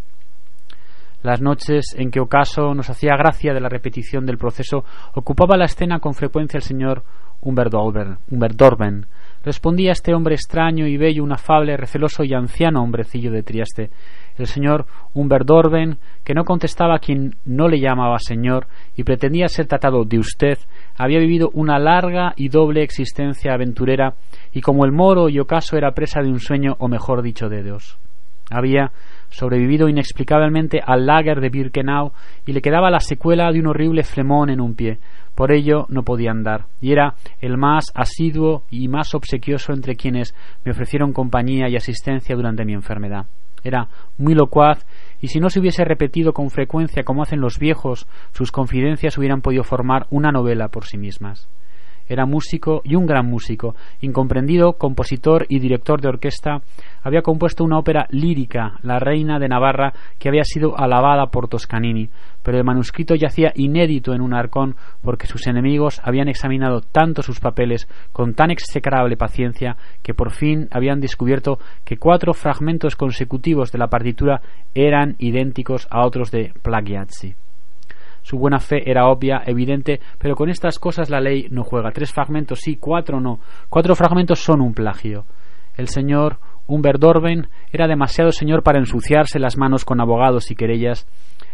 Las 1.23 1.41
noches 1.41 1.95
en 1.97 2.11
que 2.11 2.19
Ocaso 2.19 2.73
nos 2.73 2.89
hacía 2.89 3.15
gracia 3.15 3.53
de 3.53 3.61
la 3.61 3.69
repetición 3.69 4.25
del 4.25 4.37
proceso, 4.37 4.83
ocupaba 5.13 5.57
la 5.57 5.65
escena 5.65 5.99
con 5.99 6.13
frecuencia 6.13 6.57
el 6.57 6.63
señor 6.63 7.03
Humbert 7.41 7.71
Dorben, 7.71 9.05
Respondía 9.43 9.91
este 9.91 10.13
hombre 10.13 10.35
extraño 10.35 10.85
y 10.85 10.97
bello, 10.97 11.23
un 11.23 11.31
afable, 11.31 11.75
receloso 11.75 12.23
y 12.23 12.33
anciano 12.33 12.83
hombrecillo 12.83 13.31
de 13.31 13.41
Trieste, 13.41 13.89
el 14.37 14.45
señor 14.45 14.85
Humbert 15.13 15.47
Dorben, 15.47 15.97
que 16.23 16.35
no 16.35 16.43
contestaba 16.43 16.95
a 16.95 16.99
quien 16.99 17.35
no 17.43 17.67
le 17.67 17.79
llamaba 17.79 18.19
señor 18.19 18.67
y 18.95 19.03
pretendía 19.03 19.47
ser 19.47 19.65
tratado 19.65 20.05
de 20.05 20.19
usted, 20.19 20.59
había 20.95 21.19
vivido 21.19 21.49
una 21.53 21.79
larga 21.79 22.33
y 22.35 22.49
doble 22.49 22.83
existencia 22.83 23.53
aventurera 23.53 24.13
y 24.53 24.61
como 24.61 24.85
el 24.85 24.91
moro 24.91 25.27
y 25.27 25.39
ocaso 25.39 25.75
era 25.75 25.93
presa 25.93 26.21
de 26.21 26.29
un 26.29 26.39
sueño 26.39 26.75
o 26.77 26.87
mejor 26.87 27.23
dicho 27.23 27.49
de 27.49 27.63
dos. 27.63 27.97
Había 28.51 28.91
sobrevivido 29.29 29.87
inexplicablemente 29.87 30.81
al 30.85 31.05
lager 31.05 31.39
de 31.39 31.49
Birkenau 31.49 32.11
y 32.45 32.51
le 32.51 32.61
quedaba 32.61 32.91
la 32.91 32.99
secuela 32.99 33.51
de 33.51 33.61
un 33.61 33.67
horrible 33.67 34.03
flemón 34.03 34.49
en 34.49 34.59
un 34.59 34.75
pie, 34.75 34.99
por 35.35 35.53
ello 35.53 35.85
no 35.89 36.03
podía 36.03 36.31
andar, 36.31 36.65
y 36.81 36.91
era 36.91 37.15
el 37.39 37.57
más 37.57 37.85
asiduo 37.95 38.63
y 38.69 38.89
más 38.89 39.15
obsequioso 39.15 39.71
entre 39.71 39.95
quienes 39.95 40.35
me 40.65 40.71
ofrecieron 40.71 41.13
compañía 41.13 41.69
y 41.69 41.77
asistencia 41.77 42.35
durante 42.35 42.65
mi 42.65 42.73
enfermedad. 42.73 43.25
Era 43.63 43.87
muy 44.17 44.33
locuaz, 44.33 44.85
y 45.21 45.27
si 45.27 45.39
no 45.39 45.49
se 45.49 45.59
hubiese 45.59 45.85
repetido 45.85 46.33
con 46.33 46.49
frecuencia 46.49 47.03
como 47.03 47.23
hacen 47.23 47.39
los 47.39 47.57
viejos, 47.57 48.07
sus 48.33 48.51
confidencias 48.51 49.17
hubieran 49.17 49.41
podido 49.41 49.63
formar 49.63 50.07
una 50.09 50.31
novela 50.31 50.67
por 50.67 50.85
sí 50.85 50.97
mismas. 50.97 51.47
Era 52.11 52.25
músico 52.25 52.81
y 52.83 52.95
un 52.95 53.05
gran 53.05 53.25
músico, 53.25 53.73
incomprendido, 54.01 54.73
compositor 54.73 55.45
y 55.47 55.59
director 55.59 56.01
de 56.01 56.09
orquesta. 56.09 56.59
Había 57.03 57.21
compuesto 57.21 57.63
una 57.63 57.79
ópera 57.79 58.05
lírica, 58.09 58.73
La 58.83 58.99
Reina 58.99 59.39
de 59.39 59.47
Navarra, 59.47 59.93
que 60.19 60.27
había 60.27 60.43
sido 60.43 60.77
alabada 60.77 61.27
por 61.27 61.47
Toscanini, 61.47 62.09
pero 62.43 62.57
el 62.57 62.65
manuscrito 62.65 63.15
yacía 63.15 63.53
inédito 63.55 64.13
en 64.13 64.19
un 64.19 64.33
arcón 64.33 64.75
porque 65.01 65.25
sus 65.25 65.47
enemigos 65.47 66.01
habían 66.03 66.27
examinado 66.27 66.81
tanto 66.81 67.23
sus 67.23 67.39
papeles 67.39 67.87
con 68.11 68.33
tan 68.33 68.51
execrable 68.51 69.15
paciencia 69.15 69.77
que 70.03 70.13
por 70.13 70.31
fin 70.31 70.67
habían 70.69 70.99
descubierto 70.99 71.59
que 71.85 71.95
cuatro 71.95 72.33
fragmentos 72.33 72.97
consecutivos 72.97 73.71
de 73.71 73.79
la 73.79 73.87
partitura 73.87 74.41
eran 74.75 75.15
idénticos 75.17 75.87
a 75.89 76.05
otros 76.05 76.29
de 76.29 76.51
Plagiazzi. 76.61 77.35
Su 78.21 78.37
buena 78.37 78.59
fe 78.59 78.89
era 78.89 79.07
obvia, 79.07 79.41
evidente, 79.45 79.99
pero 80.17 80.35
con 80.35 80.49
estas 80.49 80.79
cosas 80.79 81.09
la 81.09 81.19
ley 81.19 81.47
no 81.49 81.63
juega. 81.63 81.91
Tres 81.91 82.11
fragmentos 82.11 82.59
sí, 82.59 82.77
cuatro 82.77 83.19
no. 83.19 83.39
Cuatro 83.69 83.95
fragmentos 83.95 84.39
son 84.39 84.61
un 84.61 84.73
plagio. 84.73 85.25
El 85.75 85.87
señor 85.87 86.37
Humbert 86.67 86.99
Dorben 86.99 87.47
era 87.71 87.87
demasiado 87.87 88.31
señor 88.31 88.63
para 88.63 88.79
ensuciarse 88.79 89.39
las 89.39 89.57
manos 89.57 89.85
con 89.85 89.99
abogados 89.99 90.51
y 90.51 90.55
querellas. 90.55 91.07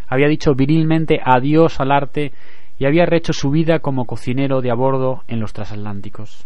Había 0.07 0.27
dicho 0.27 0.53
virilmente 0.55 1.19
adiós 1.23 1.79
al 1.79 1.91
arte 1.91 2.33
y 2.77 2.85
había 2.85 3.05
rehecho 3.05 3.33
su 3.33 3.49
vida 3.49 3.79
como 3.79 4.05
cocinero 4.05 4.61
de 4.61 4.71
a 4.71 4.75
bordo 4.75 5.23
en 5.27 5.39
los 5.39 5.53
transatlánticos. 5.53 6.45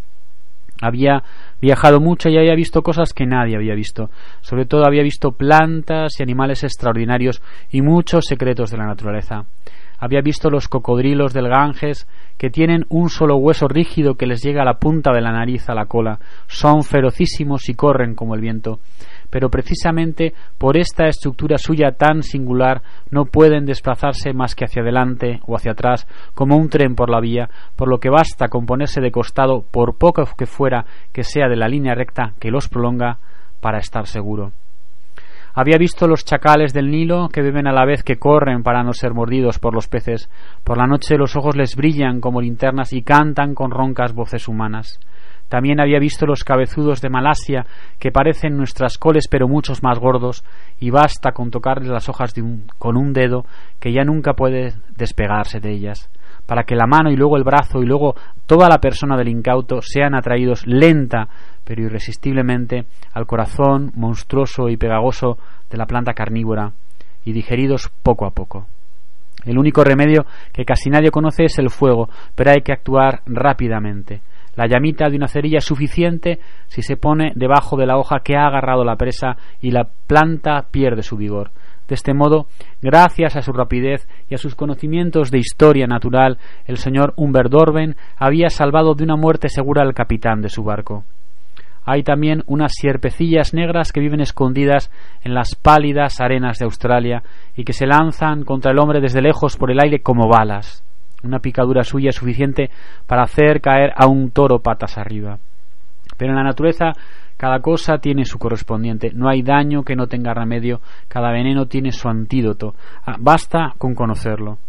Había 0.82 1.24
viajado 1.62 2.00
mucho 2.00 2.30
y 2.30 2.38
había 2.38 2.56
visto 2.56 2.82
cosas 2.82 3.14
que 3.14 3.28
nadie 3.28 3.56
había 3.56 3.76
visto. 3.76 4.10
Sobre 4.42 4.66
todo 4.66 4.86
había 4.86 5.04
visto 5.04 5.32
plantas 5.32 6.14
y 6.20 6.24
animales 6.24 6.64
extraordinarios 6.64 7.42
y 7.70 7.82
muchos 7.82 8.26
secretos 8.26 8.72
de 8.72 8.78
la 8.78 8.88
naturaleza 8.88 9.46
había 10.02 10.22
visto 10.22 10.50
los 10.50 10.68
cocodrilos 10.68 11.32
del 11.32 11.48
Ganges 11.48 12.08
que 12.40 12.50
tienen 12.50 12.86
un 12.90 13.10
solo 13.10 13.36
hueso 13.36 13.68
rígido 13.68 14.16
que 14.16 14.26
les 14.26 14.42
llega 14.42 14.64
a 14.64 14.66
la 14.66 14.80
punta 14.80 15.14
de 15.14 15.22
la 15.22 15.32
nariz 15.32 15.70
a 15.70 15.76
la 15.76 15.86
cola. 15.86 16.20
Son 16.48 16.84
ferocísimos 16.84 17.70
y 17.70 17.76
corren 17.76 18.16
como 18.16 18.34
el 18.34 18.42
viento. 18.42 18.80
Pero 19.30 19.50
precisamente 19.50 20.34
por 20.58 20.76
esta 20.76 21.08
estructura 21.08 21.60
suya 21.60 21.92
tan 21.92 22.24
singular 22.24 22.82
no 23.12 23.26
pueden 23.26 23.66
desplazarse 23.66 24.34
más 24.34 24.56
que 24.56 24.66
hacia 24.66 24.82
adelante 24.82 25.40
o 25.46 25.56
hacia 25.56 25.74
atrás 25.74 26.08
como 26.34 26.58
un 26.58 26.68
tren 26.70 26.96
por 26.96 27.12
la 27.12 27.22
vía, 27.22 27.52
por 27.76 27.88
lo 27.88 28.00
que 28.00 28.10
basta 28.10 28.48
con 28.48 28.66
ponerse 28.66 29.02
de 29.02 29.12
costado, 29.12 29.64
por 29.70 30.00
poco 30.00 30.28
que 30.36 30.48
fuera 30.48 30.86
que 31.14 31.24
sea 31.24 31.48
de 31.48 31.58
la 31.58 31.68
línea 31.68 31.94
recta 31.94 32.34
que 32.40 32.50
los 32.50 32.68
prolonga, 32.68 33.20
para 33.60 33.78
estar 33.78 34.08
seguro. 34.08 34.52
Había 35.54 35.78
visto 35.78 36.08
los 36.08 36.24
chacales 36.24 36.74
del 36.74 36.90
Nilo 36.90 37.28
que 37.30 37.42
beben 37.42 37.68
a 37.68 37.74
la 37.74 37.86
vez 37.86 38.04
que 38.04 38.18
corren 38.18 38.64
para 38.64 38.84
no 38.84 38.94
ser 38.94 39.14
mordidos 39.14 39.60
por 39.60 39.74
los 39.74 39.88
peces. 39.88 40.30
Por 40.64 40.78
la 40.78 40.88
noche 40.88 41.18
los 41.18 41.36
ojos 41.36 41.56
les 41.56 41.76
brillan 41.76 42.22
como 42.22 42.42
linternas 42.42 42.94
y 42.94 43.02
cantan 43.02 43.54
con 43.54 43.72
roncas 43.72 44.14
voces 44.14 44.48
humanas. 44.48 45.00
También 45.50 45.82
había 45.82 46.00
visto 46.00 46.26
los 46.26 46.46
cabezudos 46.46 47.02
de 47.02 47.10
Malasia 47.10 47.66
que 48.00 48.12
parecen 48.12 48.56
nuestras 48.56 48.98
coles 48.98 49.28
pero 49.30 49.50
muchos 49.50 49.84
más 49.84 50.00
gordos 50.00 50.46
y 50.80 50.92
basta 50.92 51.34
con 51.34 51.52
tocarles 51.52 51.90
las 51.90 52.08
hojas 52.08 52.34
con 52.78 52.96
un 52.96 53.12
dedo 53.12 53.46
que 53.82 53.92
ya 53.92 54.06
nunca 54.06 54.34
puede 54.34 54.74
despegarse 54.96 55.60
de 55.60 55.72
ellas 55.72 56.10
para 56.46 56.64
que 56.64 56.76
la 56.76 56.88
mano 56.88 57.12
y 57.12 57.16
luego 57.16 57.38
el 57.38 57.44
brazo 57.44 57.82
y 57.82 57.86
luego 57.86 58.16
toda 58.46 58.68
la 58.68 58.80
persona 58.80 59.16
del 59.18 59.30
incauto 59.30 59.82
sean 59.82 60.16
atraídos 60.16 60.66
lenta 60.68 61.30
pero 61.64 61.84
irresistiblemente 61.84 62.86
al 63.14 63.26
corazón 63.26 63.92
monstruoso 63.96 64.70
y 64.70 64.78
pegagoso 64.78 65.38
de 65.70 65.78
la 65.78 65.86
planta 65.86 66.14
carnívora 66.14 66.74
y 67.24 67.34
digeridos 67.34 67.90
poco 68.04 68.26
a 68.26 68.32
poco. 68.32 68.68
El 69.46 69.58
único 69.58 69.84
remedio 69.84 70.26
que 70.54 70.66
casi 70.66 70.90
nadie 70.90 71.12
conoce 71.12 71.46
es 71.46 71.58
el 71.60 71.70
fuego, 71.70 72.10
pero 72.36 72.52
hay 72.52 72.62
que 72.62 72.74
actuar 72.74 73.22
rápidamente. 73.26 74.22
La 74.56 74.68
llamita 74.68 75.10
de 75.10 75.16
una 75.16 75.28
cerilla 75.28 75.60
es 75.60 75.66
suficiente 75.66 76.40
si 76.68 76.82
se 76.82 76.98
pone 76.98 77.32
debajo 77.36 77.78
de 77.78 77.86
la 77.86 77.98
hoja 77.98 78.20
que 78.20 78.36
ha 78.36 78.48
agarrado 78.48 78.84
la 78.84 78.98
presa 78.98 79.38
y 79.62 79.72
la 79.72 79.88
planta 80.08 80.66
pierde 80.70 81.04
su 81.04 81.16
vigor. 81.16 81.52
De 81.92 81.96
este 81.96 82.14
modo, 82.14 82.48
gracias 82.82 83.36
a 83.36 83.42
su 83.42 83.52
rapidez 83.52 84.08
y 84.30 84.36
a 84.36 84.38
sus 84.38 84.56
conocimientos 84.56 85.30
de 85.30 85.40
historia 85.40 85.88
natural, 85.88 86.38
el 86.66 86.78
señor 86.78 87.12
Humbert 87.18 87.52
Dorben 87.52 87.98
había 88.16 88.50
salvado 88.50 88.94
de 88.96 89.04
una 89.04 89.18
muerte 89.18 89.50
segura 89.50 89.82
al 89.82 89.94
capitán 89.94 90.42
de 90.42 90.48
su 90.48 90.64
barco. 90.64 91.04
Hay 91.84 92.04
también 92.04 92.44
unas 92.48 92.72
sierpecillas 92.80 93.54
negras 93.54 93.92
que 93.92 94.00
viven 94.00 94.22
escondidas 94.22 94.90
en 95.26 95.34
las 95.34 95.56
pálidas 95.56 96.22
arenas 96.22 96.60
de 96.60 96.64
Australia 96.64 97.24
y 97.58 97.66
que 97.66 97.74
se 97.74 97.86
lanzan 97.86 98.46
contra 98.46 98.72
el 98.72 98.80
hombre 98.80 99.02
desde 99.02 99.22
lejos 99.22 99.58
por 99.58 99.70
el 99.70 99.82
aire 99.84 100.00
como 100.00 100.30
balas. 100.30 100.86
Una 101.24 101.40
picadura 101.40 101.84
suya 101.84 102.12
es 102.12 102.16
suficiente 102.16 102.70
para 103.06 103.24
hacer 103.24 103.60
caer 103.60 103.92
a 103.98 104.08
un 104.08 104.32
toro 104.32 104.60
patas 104.60 104.98
arriba. 104.98 105.40
Pero 106.16 106.32
en 106.32 106.38
la 106.38 106.44
naturaleza 106.44 106.94
cada 107.42 107.60
cosa 107.60 107.98
tiene 107.98 108.24
su 108.24 108.38
correspondiente. 108.38 109.14
No 109.16 109.28
hay 109.28 109.42
daño 109.42 109.82
que 109.82 109.96
no 109.96 110.06
tenga 110.06 110.32
remedio. 110.32 110.80
Cada 111.08 111.32
veneno 111.32 111.66
tiene 111.66 111.92
su 111.92 112.08
antídoto. 112.08 112.76
Ah, 113.04 113.16
basta 113.20 113.74
con 113.80 113.96
conocerlo. 113.96 114.60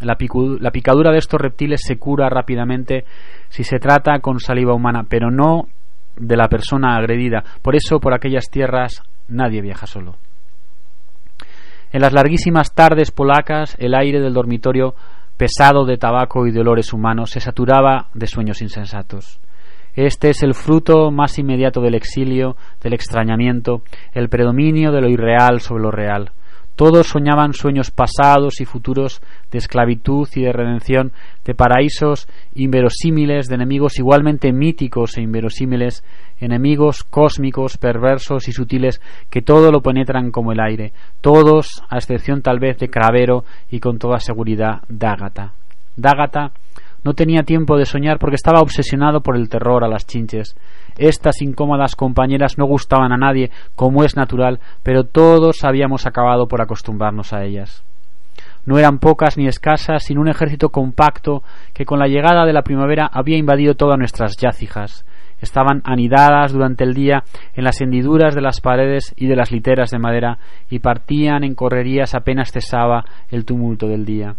La, 0.00 0.16
la, 0.58 0.70
picadura 0.72 1.12
de 1.12 1.18
estos 1.18 1.40
reptiles 1.40 1.80
se 1.80 1.96
cura 1.96 2.28
rápidamente 2.28 3.04
si 3.50 3.62
se 3.62 3.78
trata 3.78 4.18
con 4.18 4.40
saliva 4.40 4.74
humana, 4.74 5.04
pero 5.08 5.30
no 5.30 5.68
de 6.16 6.36
la 6.36 6.48
persona 6.48 6.96
agredida. 6.96 7.44
Por 7.62 7.76
eso, 7.76 8.00
por 8.00 8.12
aquellas 8.12 8.50
tierras, 8.50 9.00
nadie 9.28 9.62
viaja 9.62 9.86
solo. 9.86 10.16
En 11.92 12.00
las 12.00 12.12
larguísimas 12.12 12.74
tardes 12.74 13.12
polacas, 13.12 13.76
el 13.78 13.94
aire 13.94 14.18
del 14.18 14.34
dormitorio, 14.34 14.96
pesado 15.36 15.86
de 15.86 15.98
tabaco 15.98 16.48
y 16.48 16.50
de 16.50 16.62
olores 16.62 16.92
humanos, 16.92 17.30
se 17.30 17.38
saturaba 17.38 18.08
de 18.12 18.26
sueños 18.26 18.60
insensatos. 18.60 19.38
Este 19.98 20.30
es 20.30 20.44
el 20.44 20.54
fruto 20.54 21.10
más 21.10 21.40
inmediato 21.40 21.80
del 21.80 21.96
exilio, 21.96 22.56
del 22.80 22.94
extrañamiento, 22.94 23.82
el 24.12 24.28
predominio 24.28 24.92
de 24.92 25.00
lo 25.00 25.08
irreal 25.08 25.58
sobre 25.60 25.82
lo 25.82 25.90
real. 25.90 26.30
Todos 26.76 27.08
soñaban 27.08 27.52
sueños 27.52 27.90
pasados 27.90 28.60
y 28.60 28.64
futuros 28.64 29.20
de 29.50 29.58
esclavitud 29.58 30.28
y 30.36 30.42
de 30.42 30.52
redención, 30.52 31.10
de 31.44 31.56
paraísos 31.56 32.28
inverosímiles, 32.54 33.48
de 33.48 33.56
enemigos 33.56 33.98
igualmente 33.98 34.52
míticos 34.52 35.18
e 35.18 35.22
inverosímiles, 35.22 36.04
enemigos 36.38 37.02
cósmicos, 37.02 37.76
perversos 37.76 38.46
y 38.46 38.52
sutiles 38.52 39.00
que 39.30 39.42
todo 39.42 39.72
lo 39.72 39.80
penetran 39.80 40.30
como 40.30 40.52
el 40.52 40.60
aire, 40.60 40.92
todos, 41.20 41.82
a 41.90 41.96
excepción 41.96 42.40
tal 42.40 42.60
vez 42.60 42.78
de 42.78 42.88
Cravero 42.88 43.44
y 43.68 43.80
con 43.80 43.98
toda 43.98 44.20
seguridad 44.20 44.82
Dágata. 44.88 45.54
Dágata 45.96 46.52
no 47.04 47.14
tenía 47.14 47.42
tiempo 47.42 47.76
de 47.76 47.86
soñar 47.86 48.18
porque 48.18 48.36
estaba 48.36 48.60
obsesionado 48.60 49.20
por 49.20 49.36
el 49.36 49.48
terror 49.48 49.84
a 49.84 49.88
las 49.88 50.06
chinches. 50.06 50.56
Estas 50.96 51.40
incómodas 51.42 51.94
compañeras 51.94 52.58
no 52.58 52.66
gustaban 52.66 53.12
a 53.12 53.16
nadie, 53.16 53.50
como 53.74 54.04
es 54.04 54.16
natural, 54.16 54.60
pero 54.82 55.04
todos 55.04 55.64
habíamos 55.64 56.06
acabado 56.06 56.48
por 56.48 56.60
acostumbrarnos 56.60 57.32
a 57.32 57.44
ellas. 57.44 57.84
No 58.66 58.78
eran 58.78 58.98
pocas 58.98 59.38
ni 59.38 59.46
escasas, 59.46 60.02
sino 60.04 60.20
un 60.20 60.28
ejército 60.28 60.70
compacto 60.70 61.42
que 61.72 61.86
con 61.86 61.98
la 61.98 62.08
llegada 62.08 62.44
de 62.44 62.52
la 62.52 62.62
primavera 62.62 63.08
había 63.10 63.38
invadido 63.38 63.74
todas 63.74 63.98
nuestras 63.98 64.36
yacijas. 64.36 65.06
Estaban 65.40 65.82
anidadas 65.84 66.52
durante 66.52 66.82
el 66.82 66.94
día 66.94 67.22
en 67.54 67.64
las 67.64 67.80
hendiduras 67.80 68.34
de 68.34 68.40
las 68.40 68.60
paredes 68.60 69.14
y 69.16 69.26
de 69.26 69.36
las 69.36 69.52
literas 69.52 69.90
de 69.90 70.00
madera 70.00 70.38
y 70.68 70.80
partían 70.80 71.44
en 71.44 71.54
correrías 71.54 72.14
apenas 72.14 72.50
cesaba 72.50 73.04
el 73.30 73.44
tumulto 73.44 73.86
del 73.86 74.04
día 74.04 74.34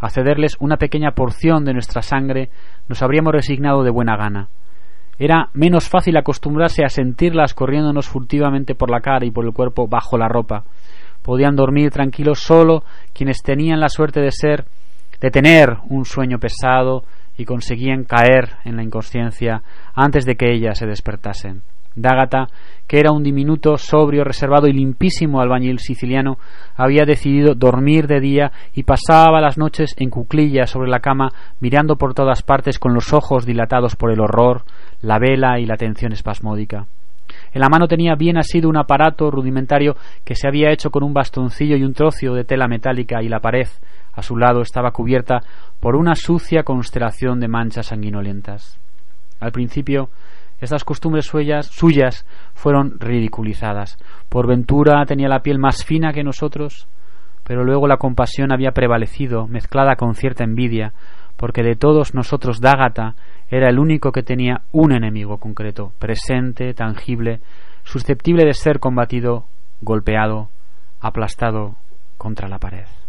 a 0.00 0.10
cederles 0.10 0.56
una 0.60 0.76
pequeña 0.76 1.12
porción 1.12 1.64
de 1.64 1.74
nuestra 1.74 2.02
sangre, 2.02 2.50
nos 2.88 3.02
habríamos 3.02 3.32
resignado 3.32 3.84
de 3.84 3.90
buena 3.90 4.16
gana. 4.16 4.48
Era 5.18 5.50
menos 5.52 5.88
fácil 5.88 6.16
acostumbrarse 6.16 6.82
a 6.82 6.88
sentirlas 6.88 7.52
corriéndonos 7.52 8.08
furtivamente 8.08 8.74
por 8.74 8.90
la 8.90 9.00
cara 9.00 9.26
y 9.26 9.30
por 9.30 9.44
el 9.44 9.52
cuerpo 9.52 9.86
bajo 9.86 10.16
la 10.16 10.28
ropa. 10.28 10.64
Podían 11.22 11.56
dormir 11.56 11.90
tranquilos 11.90 12.40
solo 12.40 12.84
quienes 13.12 13.42
tenían 13.42 13.80
la 13.80 13.90
suerte 13.90 14.20
de 14.20 14.30
ser, 14.32 14.64
de 15.20 15.30
tener 15.30 15.76
un 15.90 16.06
sueño 16.06 16.38
pesado 16.38 17.04
y 17.36 17.44
conseguían 17.44 18.04
caer 18.04 18.56
en 18.64 18.76
la 18.76 18.82
inconsciencia 18.82 19.62
antes 19.94 20.24
de 20.24 20.36
que 20.36 20.50
ellas 20.50 20.78
se 20.78 20.86
despertasen. 20.86 21.62
Dágata, 22.00 22.48
que 22.86 22.98
era 22.98 23.12
un 23.12 23.22
diminuto, 23.22 23.76
sobrio, 23.76 24.24
reservado 24.24 24.66
y 24.66 24.72
limpísimo 24.72 25.40
albañil 25.40 25.78
siciliano, 25.78 26.38
había 26.74 27.04
decidido 27.04 27.54
dormir 27.54 28.06
de 28.06 28.20
día 28.20 28.52
y 28.74 28.82
pasaba 28.82 29.40
las 29.40 29.58
noches 29.58 29.94
en 29.98 30.10
cuclillas 30.10 30.70
sobre 30.70 30.90
la 30.90 31.00
cama, 31.00 31.30
mirando 31.60 31.96
por 31.96 32.14
todas 32.14 32.42
partes 32.42 32.78
con 32.78 32.94
los 32.94 33.12
ojos 33.12 33.46
dilatados 33.46 33.96
por 33.96 34.10
el 34.10 34.20
horror, 34.20 34.64
la 35.02 35.18
vela 35.18 35.60
y 35.60 35.66
la 35.66 35.76
tensión 35.76 36.12
espasmódica. 36.12 36.86
En 37.52 37.60
la 37.60 37.68
mano 37.68 37.86
tenía 37.86 38.14
bien 38.14 38.38
asido 38.38 38.68
un 38.68 38.76
aparato 38.76 39.30
rudimentario 39.30 39.96
que 40.24 40.34
se 40.34 40.48
había 40.48 40.70
hecho 40.72 40.90
con 40.90 41.02
un 41.02 41.14
bastoncillo 41.14 41.76
y 41.76 41.84
un 41.84 41.94
trozo 41.94 42.34
de 42.34 42.44
tela 42.44 42.68
metálica 42.68 43.22
y 43.22 43.28
la 43.28 43.40
pared 43.40 43.68
a 44.12 44.22
su 44.22 44.36
lado 44.36 44.60
estaba 44.62 44.90
cubierta 44.90 45.40
por 45.80 45.96
una 45.96 46.14
sucia 46.14 46.62
constelación 46.62 47.40
de 47.40 47.48
manchas 47.48 47.86
sanguinolentas. 47.86 48.78
Al 49.40 49.52
principio 49.52 50.10
estas 50.60 50.84
costumbres 50.84 51.26
suyas, 51.26 51.66
suyas 51.66 52.26
fueron 52.54 52.98
ridiculizadas. 52.98 53.96
Por 54.28 54.46
ventura 54.46 55.04
tenía 55.06 55.28
la 55.28 55.40
piel 55.40 55.58
más 55.58 55.84
fina 55.84 56.12
que 56.12 56.24
nosotros, 56.24 56.88
pero 57.44 57.64
luego 57.64 57.88
la 57.88 57.96
compasión 57.96 58.52
había 58.52 58.72
prevalecido, 58.72 59.46
mezclada 59.46 59.96
con 59.96 60.14
cierta 60.14 60.44
envidia, 60.44 60.92
porque 61.36 61.62
de 61.62 61.74
todos 61.74 62.14
nosotros 62.14 62.60
Dágata 62.60 63.14
era 63.48 63.68
el 63.70 63.78
único 63.78 64.12
que 64.12 64.22
tenía 64.22 64.62
un 64.72 64.92
enemigo 64.92 65.38
concreto, 65.38 65.92
presente, 65.98 66.74
tangible, 66.74 67.40
susceptible 67.82 68.44
de 68.44 68.54
ser 68.54 68.78
combatido, 68.78 69.46
golpeado, 69.80 70.50
aplastado 71.00 71.76
contra 72.18 72.48
la 72.48 72.58
pared. 72.58 72.99